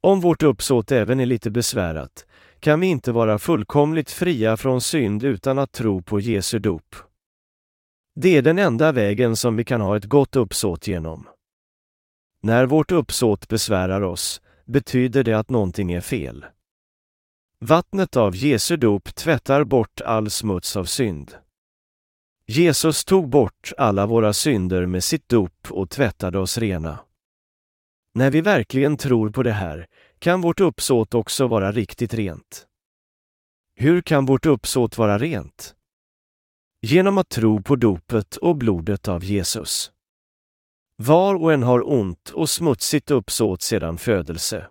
Om 0.00 0.20
vårt 0.20 0.42
uppsåt 0.42 0.92
även 0.92 1.20
är 1.20 1.26
lite 1.26 1.50
besvärat 1.50 2.26
kan 2.60 2.80
vi 2.80 2.86
inte 2.86 3.12
vara 3.12 3.38
fullkomligt 3.38 4.10
fria 4.10 4.56
från 4.56 4.80
synd 4.80 5.24
utan 5.24 5.58
att 5.58 5.72
tro 5.72 6.02
på 6.02 6.20
Jesu 6.20 6.58
dop. 6.58 7.09
Det 8.22 8.36
är 8.36 8.42
den 8.42 8.58
enda 8.58 8.92
vägen 8.92 9.36
som 9.36 9.56
vi 9.56 9.64
kan 9.64 9.80
ha 9.80 9.96
ett 9.96 10.04
gott 10.04 10.36
uppsåt 10.36 10.86
genom. 10.86 11.28
När 12.42 12.66
vårt 12.66 12.92
uppsåt 12.92 13.48
besvärar 13.48 14.00
oss 14.02 14.40
betyder 14.64 15.24
det 15.24 15.32
att 15.32 15.50
någonting 15.50 15.92
är 15.92 16.00
fel. 16.00 16.46
Vattnet 17.58 18.16
av 18.16 18.36
Jesu 18.36 18.76
dop 18.76 19.14
tvättar 19.14 19.64
bort 19.64 20.00
all 20.00 20.30
smuts 20.30 20.76
av 20.76 20.84
synd. 20.84 21.34
Jesus 22.46 23.04
tog 23.04 23.28
bort 23.28 23.72
alla 23.78 24.06
våra 24.06 24.32
synder 24.32 24.86
med 24.86 25.04
sitt 25.04 25.28
dop 25.28 25.66
och 25.70 25.90
tvättade 25.90 26.38
oss 26.38 26.58
rena. 26.58 26.98
När 28.14 28.30
vi 28.30 28.40
verkligen 28.40 28.96
tror 28.96 29.30
på 29.30 29.42
det 29.42 29.52
här 29.52 29.86
kan 30.18 30.40
vårt 30.40 30.60
uppsåt 30.60 31.14
också 31.14 31.46
vara 31.46 31.72
riktigt 31.72 32.14
rent. 32.14 32.66
Hur 33.74 34.02
kan 34.02 34.26
vårt 34.26 34.46
uppsåt 34.46 34.98
vara 34.98 35.18
rent? 35.18 35.74
Genom 36.82 37.18
att 37.18 37.28
tro 37.28 37.62
på 37.62 37.76
dopet 37.76 38.36
och 38.36 38.56
blodet 38.56 39.08
av 39.08 39.24
Jesus. 39.24 39.92
Var 40.96 41.34
och 41.34 41.52
en 41.52 41.62
har 41.62 41.92
ont 41.92 42.30
och 42.30 42.50
smutsigt 42.50 43.10
uppsåt 43.10 43.62
sedan 43.62 43.98
födelse. 43.98 44.66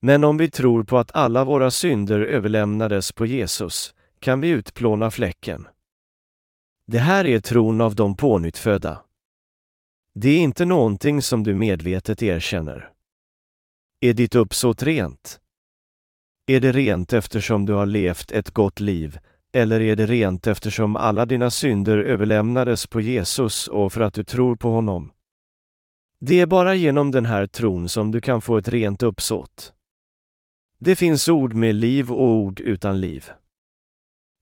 Men 0.00 0.24
om 0.24 0.36
vi 0.36 0.50
tror 0.50 0.84
på 0.84 0.98
att 0.98 1.14
alla 1.14 1.44
våra 1.44 1.70
synder 1.70 2.20
överlämnades 2.20 3.12
på 3.12 3.26
Jesus 3.26 3.94
kan 4.18 4.40
vi 4.40 4.48
utplåna 4.48 5.10
fläcken. 5.10 5.68
Det 6.86 6.98
här 6.98 7.26
är 7.26 7.40
tron 7.40 7.80
av 7.80 7.94
de 7.94 8.16
pånyttfödda. 8.16 9.02
Det 10.14 10.28
är 10.28 10.38
inte 10.38 10.64
någonting 10.64 11.22
som 11.22 11.42
du 11.42 11.54
medvetet 11.54 12.22
erkänner. 12.22 12.92
Är 14.00 14.12
ditt 14.12 14.34
uppsåt 14.34 14.82
rent? 14.82 15.40
Är 16.46 16.60
det 16.60 16.72
rent 16.72 17.12
eftersom 17.12 17.66
du 17.66 17.72
har 17.72 17.86
levt 17.86 18.32
ett 18.32 18.50
gott 18.50 18.80
liv, 18.80 19.18
eller 19.52 19.80
är 19.80 19.96
det 19.96 20.06
rent 20.06 20.46
eftersom 20.46 20.96
alla 20.96 21.26
dina 21.26 21.50
synder 21.50 21.98
överlämnades 21.98 22.86
på 22.86 23.00
Jesus 23.00 23.68
och 23.68 23.92
för 23.92 24.00
att 24.00 24.14
du 24.14 24.24
tror 24.24 24.56
på 24.56 24.70
honom? 24.70 25.12
Det 26.20 26.40
är 26.40 26.46
bara 26.46 26.74
genom 26.74 27.10
den 27.10 27.26
här 27.26 27.46
tron 27.46 27.88
som 27.88 28.10
du 28.10 28.20
kan 28.20 28.40
få 28.40 28.56
ett 28.56 28.68
rent 28.68 29.02
uppsåt. 29.02 29.72
Det 30.78 30.96
finns 30.96 31.28
ord 31.28 31.54
med 31.54 31.74
liv 31.74 32.12
och 32.12 32.22
ord 32.22 32.60
utan 32.60 33.00
liv. 33.00 33.30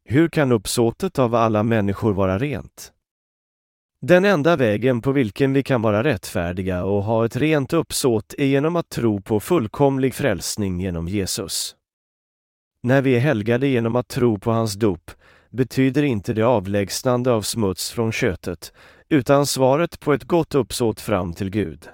Hur 0.04 0.28
kan 0.28 0.52
uppsåtet 0.52 1.18
av 1.18 1.34
alla 1.34 1.62
människor 1.62 2.12
vara 2.12 2.38
rent? 2.38 2.92
Den 4.00 4.24
enda 4.24 4.56
vägen 4.56 5.02
på 5.02 5.12
vilken 5.12 5.52
vi 5.52 5.62
kan 5.62 5.82
vara 5.82 6.04
rättfärdiga 6.04 6.84
och 6.84 7.02
ha 7.02 7.24
ett 7.24 7.36
rent 7.36 7.72
uppsåt 7.72 8.34
är 8.38 8.46
genom 8.46 8.76
att 8.76 8.88
tro 8.88 9.20
på 9.20 9.40
fullkomlig 9.40 10.14
frälsning 10.14 10.80
genom 10.80 11.08
Jesus. 11.08 11.77
När 12.88 13.02
vi 13.02 13.16
är 13.16 13.20
helgade 13.20 13.66
genom 13.66 13.96
att 13.96 14.08
tro 14.08 14.38
på 14.38 14.50
hans 14.50 14.74
dop 14.74 15.10
betyder 15.50 16.02
inte 16.02 16.32
det 16.32 16.42
avlägsnande 16.42 17.32
av 17.32 17.42
smuts 17.42 17.90
från 17.90 18.12
köttet, 18.12 18.72
utan 19.08 19.46
svaret 19.46 20.00
på 20.00 20.12
ett 20.12 20.24
gott 20.24 20.54
uppsåt 20.54 21.00
fram 21.00 21.32
till 21.32 21.50
Gud. 21.50 21.88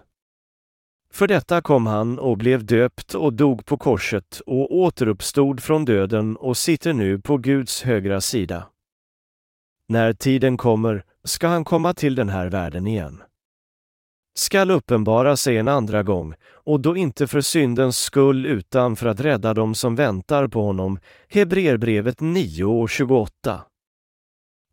För 1.12 1.26
detta 1.26 1.62
kom 1.62 1.86
han 1.86 2.18
och 2.18 2.38
blev 2.38 2.64
döpt 2.64 3.14
och 3.14 3.32
dog 3.32 3.66
på 3.66 3.76
korset 3.76 4.40
och 4.46 4.76
återuppstod 4.76 5.62
från 5.62 5.84
döden 5.84 6.36
och 6.36 6.56
sitter 6.56 6.92
nu 6.92 7.18
på 7.18 7.36
Guds 7.36 7.82
högra 7.82 8.20
sida. 8.20 8.66
När 9.88 10.12
tiden 10.12 10.56
kommer 10.56 11.04
ska 11.24 11.48
han 11.48 11.64
komma 11.64 11.94
till 11.94 12.14
den 12.14 12.28
här 12.28 12.46
världen 12.46 12.86
igen. 12.86 13.22
Skall 14.36 14.70
uppenbara 14.70 15.36
sig 15.36 15.58
en 15.58 15.68
andra 15.68 16.02
gång, 16.02 16.34
och 16.44 16.80
då 16.80 16.96
inte 16.96 17.26
för 17.26 17.40
syndens 17.40 17.98
skull 17.98 18.46
utan 18.46 18.96
för 18.96 19.06
att 19.06 19.20
rädda 19.20 19.54
dem 19.54 19.74
som 19.74 19.96
väntar 19.96 20.48
på 20.48 20.62
honom. 20.62 20.98
Hebreerbrevet 21.28 22.20
9 22.20 22.64
och 22.64 22.90
28. 22.90 23.64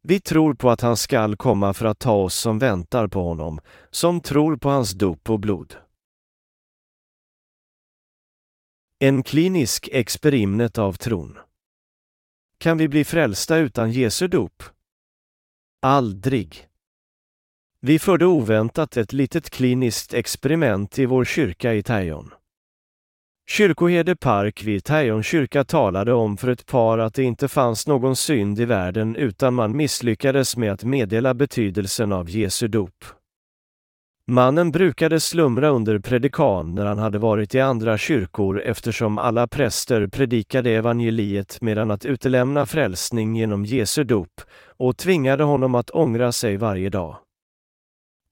Vi 0.04 0.20
tror 0.20 0.54
på 0.54 0.70
att 0.70 0.82
han 0.82 0.98
skall 0.98 1.36
komma 1.36 1.74
för 1.74 1.86
att 1.86 2.00
ta 2.00 2.14
oss 2.14 2.36
som 2.36 2.60
väntar 2.60 3.08
på 3.08 3.24
honom, 3.24 3.60
som 3.92 4.22
tror 4.22 4.58
på 4.58 4.70
hans 4.70 4.92
dop 4.92 5.30
och 5.30 5.40
blod. 5.40 5.76
En 9.00 9.24
klinisk 9.24 9.90
experiment 9.92 10.78
av 10.78 10.94
tron. 10.94 11.38
Kan 12.58 12.78
vi 12.78 12.88
bli 12.88 13.04
frälsta 13.04 13.58
utan 13.58 13.92
Jesu 13.92 14.28
dop? 14.28 14.64
Aldrig. 15.82 16.71
Vi 17.84 18.00
förde 18.00 18.26
oväntat 18.26 18.98
ett 18.98 19.14
litet 19.14 19.50
kliniskt 19.50 20.14
experiment 20.14 21.00
i 21.00 21.06
vår 21.06 21.26
kyrka 21.26 21.74
i 21.74 21.84
Tajon. 21.84 22.34
Kyrkoherde 23.50 24.16
Park 24.16 24.64
vid 24.64 24.84
Tajon 24.84 25.24
kyrka 25.24 25.64
talade 25.64 26.14
om 26.14 26.38
för 26.38 26.48
ett 26.48 26.66
par 26.66 26.98
att 26.98 27.14
det 27.14 27.24
inte 27.24 27.48
fanns 27.48 27.88
någon 27.88 28.16
synd 28.16 28.60
i 28.60 28.66
världen 28.66 29.16
utan 29.16 29.54
man 29.54 29.78
misslyckades 29.78 30.58
med 30.58 30.72
att 30.72 30.84
meddela 30.84 31.34
betydelsen 31.34 32.12
av 32.12 32.30
Jesu 32.30 32.68
dop. 32.68 33.06
Mannen 34.28 34.72
brukade 34.72 35.20
slumra 35.20 35.70
under 35.70 36.00
predikan 36.00 36.76
när 36.76 36.86
han 36.86 36.98
hade 36.98 37.20
varit 37.20 37.56
i 37.56 37.60
andra 37.60 37.98
kyrkor 37.98 38.62
eftersom 38.62 39.18
alla 39.18 39.48
präster 39.48 40.08
predikade 40.08 40.72
evangeliet 40.72 41.62
medan 41.62 41.92
att 41.92 42.06
utelämna 42.06 42.66
frälsning 42.66 43.36
genom 43.36 43.66
Jesu 43.66 44.04
dop 44.04 44.42
och 44.78 44.98
tvingade 44.98 45.44
honom 45.44 45.76
att 45.76 45.90
ångra 45.90 46.32
sig 46.32 46.58
varje 46.58 46.90
dag. 46.90 47.18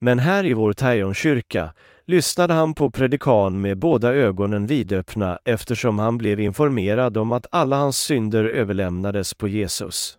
Men 0.01 0.19
här 0.19 0.45
i 0.45 0.53
vår 0.53 0.73
Tajonkyrka 0.73 1.73
lyssnade 2.05 2.53
han 2.53 2.73
på 2.73 2.91
predikan 2.91 3.61
med 3.61 3.77
båda 3.77 4.13
ögonen 4.13 4.67
vidöppna 4.67 5.39
eftersom 5.45 5.99
han 5.99 6.17
blev 6.17 6.39
informerad 6.39 7.17
om 7.17 7.31
att 7.31 7.47
alla 7.51 7.75
hans 7.75 7.97
synder 7.97 8.43
överlämnades 8.43 9.33
på 9.33 9.47
Jesus. 9.47 10.17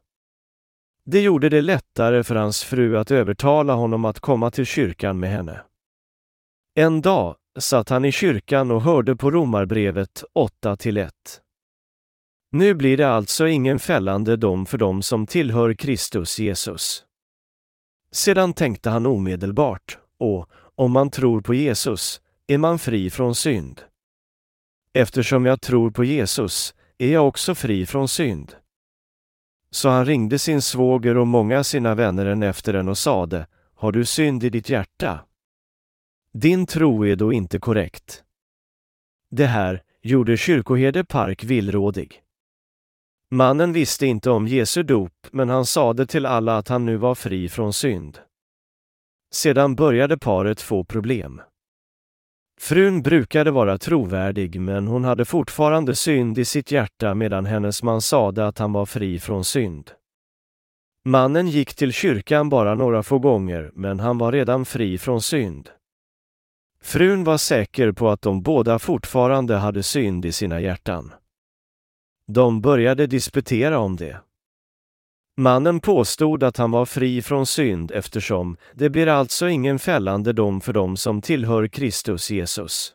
Det 1.05 1.21
gjorde 1.21 1.49
det 1.49 1.61
lättare 1.61 2.23
för 2.23 2.35
hans 2.35 2.65
fru 2.65 2.99
att 2.99 3.11
övertala 3.11 3.75
honom 3.75 4.05
att 4.05 4.21
komma 4.21 4.51
till 4.51 4.67
kyrkan 4.67 5.21
med 5.21 5.31
henne. 5.31 5.61
En 6.75 7.01
dag 7.01 7.37
satt 7.59 7.89
han 7.89 8.05
i 8.05 8.13
kyrkan 8.13 8.71
och 8.71 8.83
hörde 8.83 9.17
på 9.17 9.31
Romarbrevet 9.31 10.25
8-1. 10.35 11.11
Nu 12.53 12.75
blir 12.75 12.97
det 12.97 13.09
alltså 13.09 13.47
ingen 13.47 13.79
fällande 13.79 14.37
dom 14.37 14.67
för 14.67 14.79
dem 14.79 15.03
som 15.03 15.27
tillhör 15.27 15.75
Kristus 15.75 16.39
Jesus. 16.39 17.05
Sedan 18.13 18.53
tänkte 18.53 18.91
han 18.91 19.07
omedelbart, 19.07 19.99
och 20.19 20.49
om 20.75 20.93
man 20.93 21.11
tror 21.11 21.41
på 21.41 21.55
Jesus 21.55 22.21
är 22.47 22.59
man 22.59 22.79
fri 22.79 23.11
från 23.11 23.35
synd. 23.35 23.83
Eftersom 24.93 25.47
jag 25.47 25.61
tror 25.61 25.91
på 25.91 26.05
Jesus 26.05 26.75
är 26.99 27.13
jag 27.13 27.29
också 27.29 27.55
fri 27.55 27.87
från 27.87 28.09
synd. 28.09 28.55
Så 29.71 29.89
han 29.89 30.05
ringde 30.05 30.39
sin 30.39 30.63
svåger 30.63 31.17
och 31.17 31.27
många 31.27 31.65
sina 31.65 31.95
vänner 31.95 32.27
en 32.27 32.43
efter 32.43 32.75
en 32.75 32.89
och 32.89 32.99
sade, 32.99 33.47
har 33.75 33.93
du 33.93 34.05
synd 34.05 34.45
i 34.45 34.51
ditt 34.51 34.69
hjärta? 34.69 35.21
Din 36.33 36.67
tro 36.67 37.07
är 37.07 37.17
då 37.17 37.33
inte 37.33 37.59
korrekt. 37.59 38.25
Det 39.31 39.47
här 39.47 39.83
gjorde 40.03 40.37
kyrkoherde 40.37 41.05
Park 41.05 41.45
villrådig. 41.45 42.23
Mannen 43.33 43.73
visste 43.73 44.07
inte 44.07 44.31
om 44.31 44.47
Jesu 44.47 44.83
dop, 44.83 45.13
men 45.31 45.49
han 45.49 45.67
sade 45.67 46.07
till 46.07 46.27
alla 46.27 46.57
att 46.57 46.69
han 46.69 46.87
nu 46.87 46.97
var 46.97 47.15
fri 47.15 47.49
från 47.49 47.73
synd. 47.73 48.19
Sedan 49.35 49.75
började 49.75 50.19
paret 50.19 50.61
få 50.61 50.85
problem. 50.85 51.41
Frun 52.61 53.03
brukade 53.03 53.51
vara 53.51 53.79
trovärdig, 53.79 54.61
men 54.61 54.87
hon 54.87 55.05
hade 55.05 55.25
fortfarande 55.25 55.95
synd 55.95 56.39
i 56.39 56.45
sitt 56.45 56.71
hjärta 56.71 57.15
medan 57.15 57.47
hennes 57.47 57.83
man 57.83 58.01
sade 58.01 58.47
att 58.47 58.59
han 58.59 58.73
var 58.73 58.87
fri 58.87 59.19
från 59.19 59.45
synd. 59.45 59.91
Mannen 61.05 61.49
gick 61.49 61.75
till 61.75 61.93
kyrkan 61.93 62.49
bara 62.49 62.75
några 62.75 63.03
få 63.03 63.19
gånger, 63.19 63.71
men 63.75 64.01
han 64.01 64.19
var 64.19 64.33
redan 64.33 64.65
fri 64.65 64.99
från 64.99 65.23
synd. 65.23 65.71
Frun 66.83 67.25
var 67.25 67.37
säker 67.37 67.93
på 67.93 68.09
att 68.09 68.23
de 68.23 68.43
båda 68.43 68.79
fortfarande 68.79 69.57
hade 69.57 69.83
synd 69.83 70.25
i 70.25 70.33
sina 70.33 70.61
hjärtan. 70.61 71.13
De 72.33 72.61
började 72.61 73.07
disputera 73.07 73.79
om 73.79 73.97
det. 73.97 74.21
Mannen 75.37 75.81
påstod 75.81 76.43
att 76.43 76.57
han 76.57 76.71
var 76.71 76.85
fri 76.85 77.23
från 77.23 77.47
synd 77.47 77.91
eftersom 77.91 78.57
det 78.75 78.91
blir 78.91 79.07
alltså 79.07 79.49
ingen 79.49 79.79
fällande 79.79 80.33
dom 80.33 80.61
för 80.61 80.73
dem 80.73 80.97
som 80.97 81.23
tillhör 81.23 81.69
Kristus 81.69 82.31
Jesus. 82.31 82.95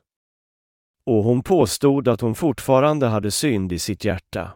Och 1.06 1.24
hon 1.24 1.44
påstod 1.44 2.08
att 2.08 2.22
hon 2.22 2.36
fortfarande 2.36 3.08
hade 3.08 3.32
synd 3.32 3.74
i 3.74 3.80
sitt 3.80 4.06
hjärta. 4.06 4.52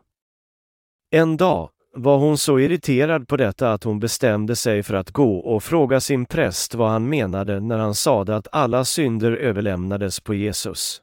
En 1.12 1.38
dag 1.38 1.70
var 1.96 2.18
hon 2.18 2.38
så 2.38 2.60
irriterad 2.60 3.28
på 3.28 3.38
detta 3.38 3.74
att 3.74 3.84
hon 3.84 4.00
bestämde 4.00 4.56
sig 4.56 4.84
för 4.84 4.94
att 4.94 5.12
gå 5.12 5.38
och 5.38 5.63
fråga 5.63 6.00
sin 6.00 6.26
präst 6.26 6.76
vad 6.76 6.89
han 6.89 7.10
menade 7.10 7.60
när 7.60 7.78
han 7.78 7.96
sade 7.96 8.36
att 8.36 8.48
alla 8.52 8.86
synder 8.86 9.32
överlämnades 9.32 10.20
på 10.20 10.34
Jesus. 10.34 11.02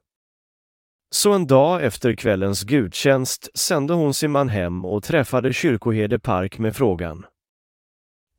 Så 1.16 1.32
en 1.32 1.46
dag 1.46 1.84
efter 1.84 2.14
kvällens 2.14 2.62
gudstjänst 2.62 3.58
sände 3.58 3.94
hon 3.94 4.14
sin 4.14 4.30
man 4.30 4.48
hem 4.48 4.84
och 4.84 5.02
träffade 5.02 5.52
kyrkoherde 5.52 6.18
Park 6.18 6.58
med 6.58 6.76
frågan. 6.76 7.26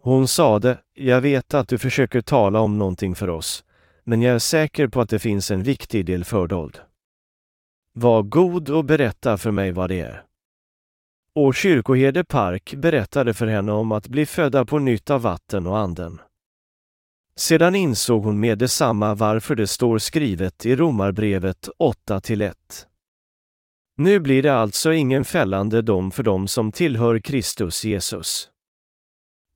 Hon 0.02 0.28
sade, 0.28 0.78
jag 0.94 1.22
vet 1.22 1.54
att 1.54 1.68
du 1.68 1.78
försöker 1.78 2.22
tala 2.22 2.60
om 2.60 2.78
någonting 2.78 3.16
för 3.16 3.30
oss, 3.30 3.64
men 4.04 4.22
jag 4.22 4.36
är 4.36 4.40
säker 4.40 4.88
på 4.88 5.02
att 5.02 5.10
det 5.10 5.20
finns 5.20 5.52
en 5.52 5.64
viktig 5.64 6.06
del 6.06 6.24
fördold. 6.24 6.80
Var 7.94 8.24
god 8.24 8.70
och 8.70 8.86
berätta 8.86 9.38
för 9.38 9.52
mig 9.52 9.72
vad 9.72 9.90
det 9.90 10.02
är. 10.02 10.24
Och 11.36 11.56
kyrkoherde 11.56 12.24
Park 12.24 12.74
berättade 12.78 13.34
för 13.34 13.48
henne 13.48 13.72
om 13.72 13.92
att 13.92 14.08
bli 14.08 14.26
födda 14.26 14.66
på 14.66 14.80
nytt 14.80 15.10
av 15.10 15.22
vatten 15.22 15.68
och 15.68 15.78
anden. 15.78 16.20
Sedan 17.40 17.76
insåg 17.76 18.24
hon 18.24 18.40
med 18.40 18.58
detsamma 18.58 19.16
varför 19.16 19.56
det 19.56 19.68
står 19.68 19.98
skrivet 19.98 20.66
i 20.66 20.76
Romarbrevet 20.76 21.70
8-1. 21.80 22.54
Nu 23.98 24.20
blir 24.20 24.44
det 24.44 24.56
alltså 24.56 24.94
ingen 24.94 25.26
fällande 25.26 25.82
dom 25.82 26.12
för 26.12 26.24
dem 26.24 26.48
som 26.48 26.72
tillhör 26.72 27.20
Kristus 27.20 27.86
Jesus. 27.86 28.50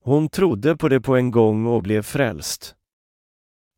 Hon 0.03 0.29
trodde 0.29 0.77
på 0.77 0.89
det 0.89 1.01
på 1.01 1.15
en 1.15 1.31
gång 1.31 1.65
och 1.65 1.83
blev 1.83 2.01
frälst. 2.01 2.75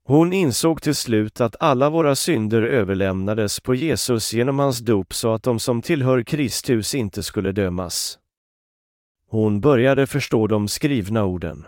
Hon 0.06 0.34
insåg 0.34 0.82
till 0.82 0.96
slut 0.96 1.42
att 1.42 1.56
alla 1.60 1.90
våra 1.90 2.16
synder 2.16 2.62
överlämnades 2.62 3.60
på 3.60 3.76
Jesus 3.76 4.34
genom 4.34 4.60
hans 4.60 4.80
dop 4.80 5.14
så 5.14 5.34
att 5.34 5.44
de 5.44 5.60
som 5.60 5.82
tillhör 5.82 6.24
Kristus 6.24 6.96
inte 6.96 7.24
skulle 7.24 7.52
dömas. 7.52 8.20
Hon 9.28 9.62
började 9.62 10.08
förstå 10.08 10.48
de 10.48 10.68
skrivna 10.68 11.26
orden. 11.26 11.66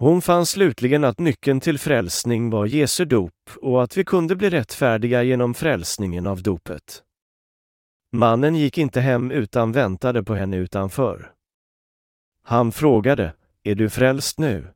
Hon 0.00 0.22
fann 0.22 0.46
slutligen 0.46 1.04
att 1.04 1.18
nyckeln 1.18 1.60
till 1.60 1.78
frälsning 1.78 2.50
var 2.50 2.66
Jesu 2.66 3.04
dop 3.04 3.50
och 3.56 3.82
att 3.82 3.96
vi 3.96 4.04
kunde 4.04 4.36
bli 4.36 4.50
rättfärdiga 4.50 5.22
genom 5.22 5.54
frälsningen 5.54 6.26
av 6.26 6.42
dopet. 6.42 7.02
Mannen 8.12 8.54
gick 8.56 8.78
inte 8.78 9.00
hem 9.00 9.30
utan 9.30 9.72
väntade 9.72 10.22
på 10.22 10.34
henne 10.34 10.56
utanför. 10.56 11.32
Han 12.42 12.72
frågade, 12.72 13.34
är 13.62 13.74
du 13.74 13.90
frälst 13.90 14.38
nu? 14.38 14.66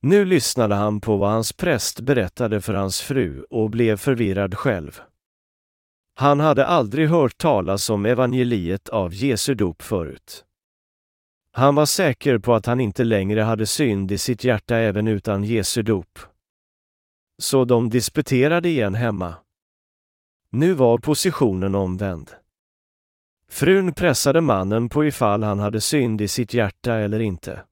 Nu 0.00 0.24
lyssnade 0.24 0.74
han 0.74 1.00
på 1.00 1.16
vad 1.16 1.30
hans 1.30 1.52
präst 1.52 2.00
berättade 2.00 2.60
för 2.60 2.74
hans 2.74 3.00
fru 3.00 3.44
och 3.50 3.70
blev 3.70 3.96
förvirrad 3.96 4.54
själv. 4.54 5.00
Han 6.14 6.40
hade 6.40 6.66
aldrig 6.66 7.08
hört 7.08 7.38
talas 7.38 7.90
om 7.90 8.06
evangeliet 8.06 8.88
av 8.88 9.14
Jesu 9.14 9.54
dop 9.54 9.82
förut. 9.82 10.44
Han 11.56 11.74
var 11.74 11.86
säker 11.86 12.38
på 12.38 12.54
att 12.54 12.66
han 12.66 12.80
inte 12.80 13.04
längre 13.04 13.40
hade 13.40 13.66
synd 13.66 14.12
i 14.12 14.18
sitt 14.18 14.44
hjärta 14.44 14.76
även 14.76 15.08
utan 15.08 15.44
Jesu 15.44 15.82
dop. 15.82 16.18
Så 17.38 17.64
de 17.64 17.90
disputerade 17.90 18.68
igen 18.68 18.94
hemma. 18.94 19.34
Nu 20.50 20.72
var 20.72 20.98
positionen 20.98 21.74
omvänd. 21.74 22.30
Frun 23.48 23.92
pressade 23.94 24.40
mannen 24.40 24.88
på 24.88 25.04
ifall 25.04 25.42
han 25.42 25.58
hade 25.58 25.80
synd 25.80 26.20
i 26.20 26.28
sitt 26.28 26.54
hjärta 26.54 26.94
eller 26.94 27.20
inte. 27.20 27.62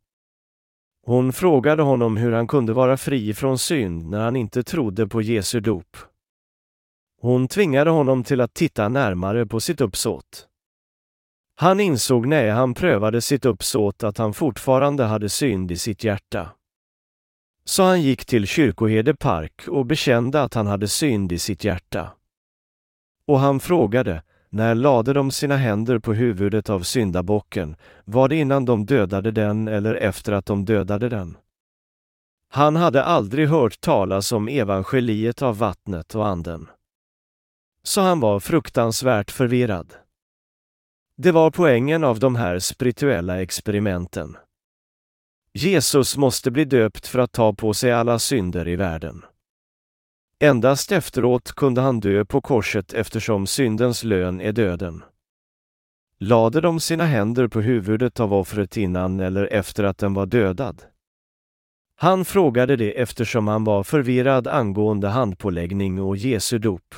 Hon 1.07 1.33
frågade 1.33 1.83
honom 1.83 2.17
hur 2.17 2.33
han 2.33 2.47
kunde 2.47 2.73
vara 2.73 2.97
fri 2.97 3.35
från 3.35 3.59
synd 3.59 4.11
när 4.11 4.21
han 4.21 4.37
inte 4.37 4.63
trodde 4.63 5.09
på 5.09 5.23
Jesu 5.23 5.61
dop. 5.61 5.97
Hon 7.21 7.49
tvingade 7.49 7.91
honom 7.91 8.25
till 8.25 8.41
att 8.41 8.55
titta 8.55 8.89
närmare 8.89 9.47
på 9.47 9.61
sitt 9.61 9.81
uppsåt. 9.81 10.49
Han 11.63 11.81
insåg 11.81 12.27
när 12.27 12.51
han 12.51 12.75
prövade 12.75 13.21
sitt 13.21 13.45
uppsåt 13.45 14.05
att 14.05 14.19
han 14.19 14.35
fortfarande 14.35 15.05
hade 15.05 15.29
synd 15.29 15.73
i 15.73 15.77
sitt 15.77 16.05
hjärta. 16.05 16.51
Så 17.65 17.83
han 17.83 18.03
gick 18.03 18.25
till 18.25 18.47
kyrkoherde 18.47 19.15
Park 19.15 19.69
och 19.69 19.87
bekände 19.87 20.43
att 20.43 20.55
han 20.55 20.67
hade 20.67 20.89
synd 20.89 21.33
i 21.33 21.39
sitt 21.39 21.65
hjärta. 21.65 22.13
Och 23.27 23.39
han 23.39 23.61
frågade, 23.61 24.23
när 24.51 24.75
lade 24.75 25.13
de 25.13 25.31
sina 25.31 25.57
händer 25.57 25.99
på 25.99 26.13
huvudet 26.13 26.71
av 26.71 26.81
syndabocken, 26.81 27.77
var 28.05 28.29
det 28.29 28.37
innan 28.37 28.65
de 28.65 28.87
dödade 28.87 29.31
den 29.31 29.69
eller 29.69 29.95
efter 29.95 30.33
att 30.33 30.47
de 30.47 30.65
dödade 30.65 31.09
den? 31.09 31.37
Han 32.49 32.77
hade 32.77 33.05
aldrig 33.05 33.49
hört 33.49 33.81
talas 33.81 34.33
om 34.33 34.49
evangeliet 34.49 35.43
av 35.43 35.59
vattnet 35.59 36.15
och 36.15 36.27
anden. 36.27 36.69
Så 37.83 38.01
han 38.01 38.21
var 38.21 38.41
fruktansvärt 38.41 39.31
förvirrad. 39.31 39.95
Det 41.23 41.33
var 41.33 41.51
poängen 41.51 42.05
av 42.05 42.19
de 42.19 42.37
här 42.37 42.59
spirituella 42.59 43.43
experimenten. 43.43 44.37
Jesus 45.53 46.17
måste 46.17 46.51
bli 46.51 46.65
döpt 46.65 47.07
för 47.07 47.19
att 47.19 47.33
ta 47.33 47.53
på 47.53 47.75
sig 47.75 47.93
alla 47.93 48.19
synder 48.19 48.69
i 48.69 48.77
världen. 48.77 49.25
Endast 50.41 50.93
efteråt 50.93 51.53
kunde 51.53 51.81
han 51.81 52.01
dö 52.01 52.25
på 52.25 52.41
korset 52.41 52.93
eftersom 52.93 53.47
syndens 53.47 54.05
lön 54.05 54.41
är 54.41 54.53
döden. 54.53 55.05
Lade 56.19 56.61
de 56.61 56.81
sina 56.81 57.05
händer 57.05 57.49
på 57.49 57.61
huvudet 57.61 58.21
av 58.21 58.35
offret 58.35 58.77
innan 58.77 59.21
eller 59.21 59.47
efter 59.47 59.85
att 59.85 59.99
den 59.99 60.15
var 60.15 60.27
dödad? 60.27 60.83
Han 61.97 62.25
frågade 62.25 62.77
det 62.77 63.01
eftersom 63.01 63.49
han 63.49 63.65
var 63.65 63.83
förvirrad 63.83 64.47
angående 64.47 65.09
handpåläggning 65.09 66.01
och 66.01 66.17
Jesu 66.17 66.59
dop. 66.59 66.95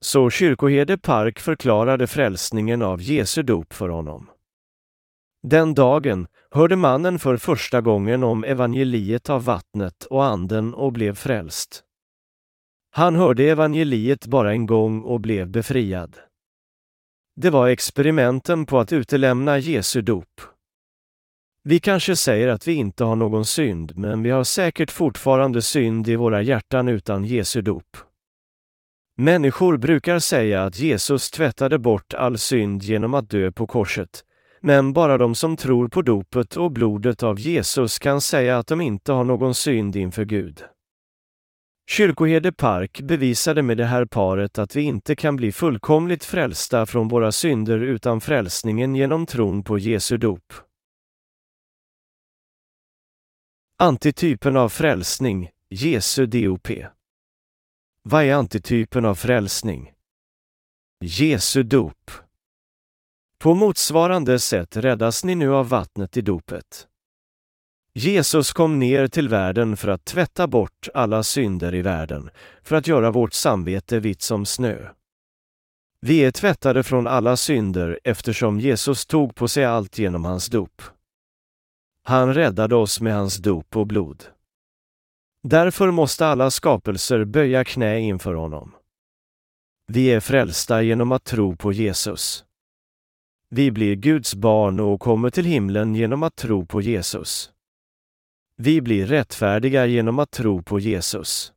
Så 0.00 0.30
kyrkoherde 0.30 0.98
Park 0.98 1.38
förklarade 1.38 2.06
frälsningen 2.06 2.82
av 2.82 3.02
Jesu 3.02 3.42
dop 3.42 3.72
för 3.72 3.88
honom. 3.88 4.30
Den 5.42 5.74
dagen 5.74 6.26
hörde 6.50 6.76
mannen 6.76 7.18
för 7.18 7.36
första 7.36 7.80
gången 7.80 8.22
om 8.22 8.44
evangeliet 8.44 9.30
av 9.30 9.44
vattnet 9.44 10.04
och 10.04 10.24
anden 10.24 10.74
och 10.74 10.92
blev 10.92 11.14
frälst. 11.14 11.84
Han 12.90 13.14
hörde 13.14 13.44
evangeliet 13.44 14.26
bara 14.26 14.52
en 14.52 14.66
gång 14.66 15.02
och 15.02 15.20
blev 15.20 15.48
befriad. 15.48 16.16
Det 17.36 17.50
var 17.50 17.68
experimenten 17.68 18.66
på 18.66 18.78
att 18.78 18.92
utelämna 18.92 19.58
Jesu 19.58 20.02
dop. 20.02 20.40
Vi 21.62 21.80
kanske 21.80 22.16
säger 22.16 22.48
att 22.48 22.68
vi 22.68 22.74
inte 22.74 23.04
har 23.04 23.16
någon 23.16 23.44
synd, 23.44 23.92
men 23.96 24.22
vi 24.22 24.30
har 24.30 24.44
säkert 24.44 24.90
fortfarande 24.90 25.62
synd 25.62 26.08
i 26.08 26.16
våra 26.16 26.42
hjärtan 26.42 26.88
utan 26.88 27.24
Jesu 27.24 27.62
dop. 27.62 28.07
Människor 29.20 29.76
brukar 29.76 30.18
säga 30.18 30.64
att 30.64 30.78
Jesus 30.78 31.30
tvättade 31.30 31.78
bort 31.78 32.14
all 32.14 32.38
synd 32.38 32.82
genom 32.82 33.14
att 33.14 33.30
dö 33.30 33.52
på 33.52 33.66
korset, 33.66 34.24
men 34.60 34.92
bara 34.92 35.18
de 35.18 35.34
som 35.34 35.56
tror 35.56 35.88
på 35.88 36.02
dopet 36.02 36.56
och 36.56 36.72
blodet 36.72 37.22
av 37.22 37.40
Jesus 37.40 37.98
kan 37.98 38.20
säga 38.20 38.58
att 38.58 38.66
de 38.66 38.80
inte 38.80 39.12
har 39.12 39.24
någon 39.24 39.54
synd 39.54 39.96
inför 39.96 40.24
Gud. 40.24 40.64
Kyrkoherde 41.90 42.52
Park 42.52 43.00
bevisade 43.00 43.62
med 43.62 43.76
det 43.76 43.84
här 43.84 44.04
paret 44.04 44.58
att 44.58 44.76
vi 44.76 44.82
inte 44.82 45.16
kan 45.16 45.36
bli 45.36 45.52
fullkomligt 45.52 46.24
frälsta 46.24 46.86
från 46.86 47.08
våra 47.08 47.32
synder 47.32 47.78
utan 47.78 48.20
frälsningen 48.20 48.94
genom 48.94 49.26
tron 49.26 49.62
på 49.62 49.78
Jesu 49.78 50.16
dop. 50.16 50.52
Antitypen 53.78 54.56
av 54.56 54.68
frälsning, 54.68 55.50
Jesu 55.70 56.26
DOP. 56.26 56.68
Vad 58.10 58.24
är 58.24 58.34
antitypen 58.34 59.04
av 59.04 59.14
frälsning? 59.14 59.92
Jesu 61.00 61.62
dop. 61.62 62.10
På 63.38 63.54
motsvarande 63.54 64.38
sätt 64.38 64.76
räddas 64.76 65.24
ni 65.24 65.34
nu 65.34 65.54
av 65.54 65.68
vattnet 65.68 66.16
i 66.16 66.20
dopet. 66.20 66.86
Jesus 67.94 68.52
kom 68.52 68.78
ner 68.78 69.06
till 69.06 69.28
världen 69.28 69.76
för 69.76 69.88
att 69.88 70.04
tvätta 70.04 70.46
bort 70.46 70.88
alla 70.94 71.22
synder 71.22 71.74
i 71.74 71.82
världen, 71.82 72.30
för 72.62 72.76
att 72.76 72.86
göra 72.86 73.10
vårt 73.10 73.32
samvete 73.32 74.00
vitt 74.00 74.22
som 74.22 74.46
snö. 74.46 74.88
Vi 76.00 76.24
är 76.24 76.30
tvättade 76.30 76.82
från 76.82 77.06
alla 77.06 77.36
synder 77.36 78.00
eftersom 78.04 78.60
Jesus 78.60 79.06
tog 79.06 79.34
på 79.34 79.48
sig 79.48 79.64
allt 79.64 79.98
genom 79.98 80.24
hans 80.24 80.46
dop. 80.46 80.82
Han 82.02 82.34
räddade 82.34 82.74
oss 82.76 83.00
med 83.00 83.14
hans 83.14 83.36
dop 83.36 83.76
och 83.76 83.86
blod. 83.86 84.24
Därför 85.42 85.90
måste 85.90 86.26
alla 86.26 86.50
skapelser 86.50 87.24
böja 87.24 87.64
knä 87.64 88.00
inför 88.00 88.34
honom. 88.34 88.74
Vi 89.86 90.06
är 90.06 90.20
frälsta 90.20 90.82
genom 90.82 91.12
att 91.12 91.24
tro 91.24 91.56
på 91.56 91.72
Jesus. 91.72 92.44
Vi 93.50 93.70
blir 93.70 93.96
Guds 93.96 94.34
barn 94.34 94.80
och 94.80 95.00
kommer 95.00 95.30
till 95.30 95.44
himlen 95.44 95.94
genom 95.94 96.22
att 96.22 96.36
tro 96.36 96.66
på 96.66 96.80
Jesus. 96.80 97.52
Vi 98.56 98.80
blir 98.80 99.06
rättfärdiga 99.06 99.86
genom 99.86 100.18
att 100.18 100.30
tro 100.30 100.62
på 100.62 100.80
Jesus. 100.80 101.52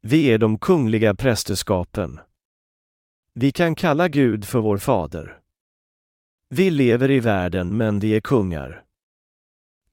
Vi 0.00 0.26
är 0.26 0.38
de 0.38 0.58
kungliga 0.58 1.14
prästerskapen. 1.14 2.20
Vi 3.34 3.52
kan 3.52 3.74
kalla 3.74 4.08
Gud 4.08 4.44
för 4.44 4.58
vår 4.58 4.78
fader. 4.78 5.38
Vi 6.48 6.70
lever 6.70 7.10
i 7.10 7.20
världen 7.20 7.76
men 7.76 7.98
vi 7.98 8.16
är 8.16 8.20
kungar. 8.20 8.84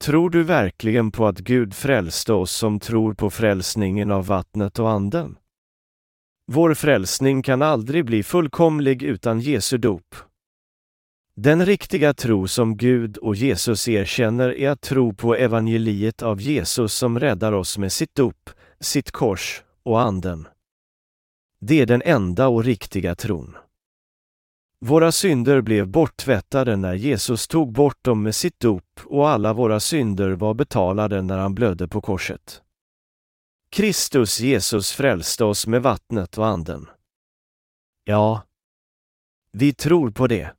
Tror 0.04 0.30
du 0.30 0.42
verkligen 0.42 1.10
på 1.10 1.26
att 1.26 1.38
Gud 1.38 1.74
frälste 1.74 2.32
oss 2.32 2.52
som 2.52 2.80
tror 2.80 3.14
på 3.14 3.30
frälsningen 3.30 4.10
av 4.10 4.26
vattnet 4.26 4.78
och 4.78 4.90
anden? 4.90 5.36
Vår 6.46 6.74
frälsning 6.74 7.42
kan 7.42 7.62
aldrig 7.62 8.04
bli 8.04 8.22
fullkomlig 8.22 9.02
utan 9.02 9.40
Jesu 9.40 9.78
dop. 9.78 10.14
Den 11.34 11.66
riktiga 11.66 12.14
tro 12.14 12.48
som 12.48 12.76
Gud 12.76 13.16
och 13.16 13.36
Jesus 13.36 13.88
erkänner 13.88 14.58
är 14.58 14.70
att 14.70 14.80
tro 14.80 15.14
på 15.14 15.34
evangeliet 15.34 16.22
av 16.22 16.40
Jesus 16.40 16.94
som 16.94 17.18
räddar 17.18 17.52
oss 17.52 17.78
med 17.78 17.92
sitt 17.92 18.14
dop, 18.14 18.50
sitt 18.80 19.10
kors 19.10 19.62
och 19.82 20.00
anden. 20.00 20.48
Det 21.60 21.80
är 21.80 21.86
den 21.86 22.02
enda 22.04 22.48
och 22.48 22.64
riktiga 22.64 23.14
tron. 23.14 23.56
Våra 24.84 25.12
synder 25.12 25.60
blev 25.60 25.88
borttvättade 25.88 26.76
när 26.76 26.94
Jesus 26.94 27.48
tog 27.48 27.72
bort 27.72 28.04
dem 28.04 28.22
med 28.22 28.34
sitt 28.34 28.60
dop 28.60 29.00
och 29.04 29.28
alla 29.28 29.52
våra 29.52 29.80
synder 29.80 30.30
var 30.30 30.54
betalade 30.54 31.22
när 31.22 31.38
han 31.38 31.54
blödde 31.54 31.88
på 31.88 32.00
korset. 32.00 32.62
Kristus 33.72 34.40
Jesus 34.40 34.92
frälste 34.92 35.44
oss 35.44 35.66
med 35.66 35.82
vattnet 35.82 36.38
och 36.38 36.46
anden. 36.46 36.88
Ja, 38.04 38.42
vi 39.52 39.74
tror 39.74 40.10
på 40.10 40.26
det. 40.26 40.54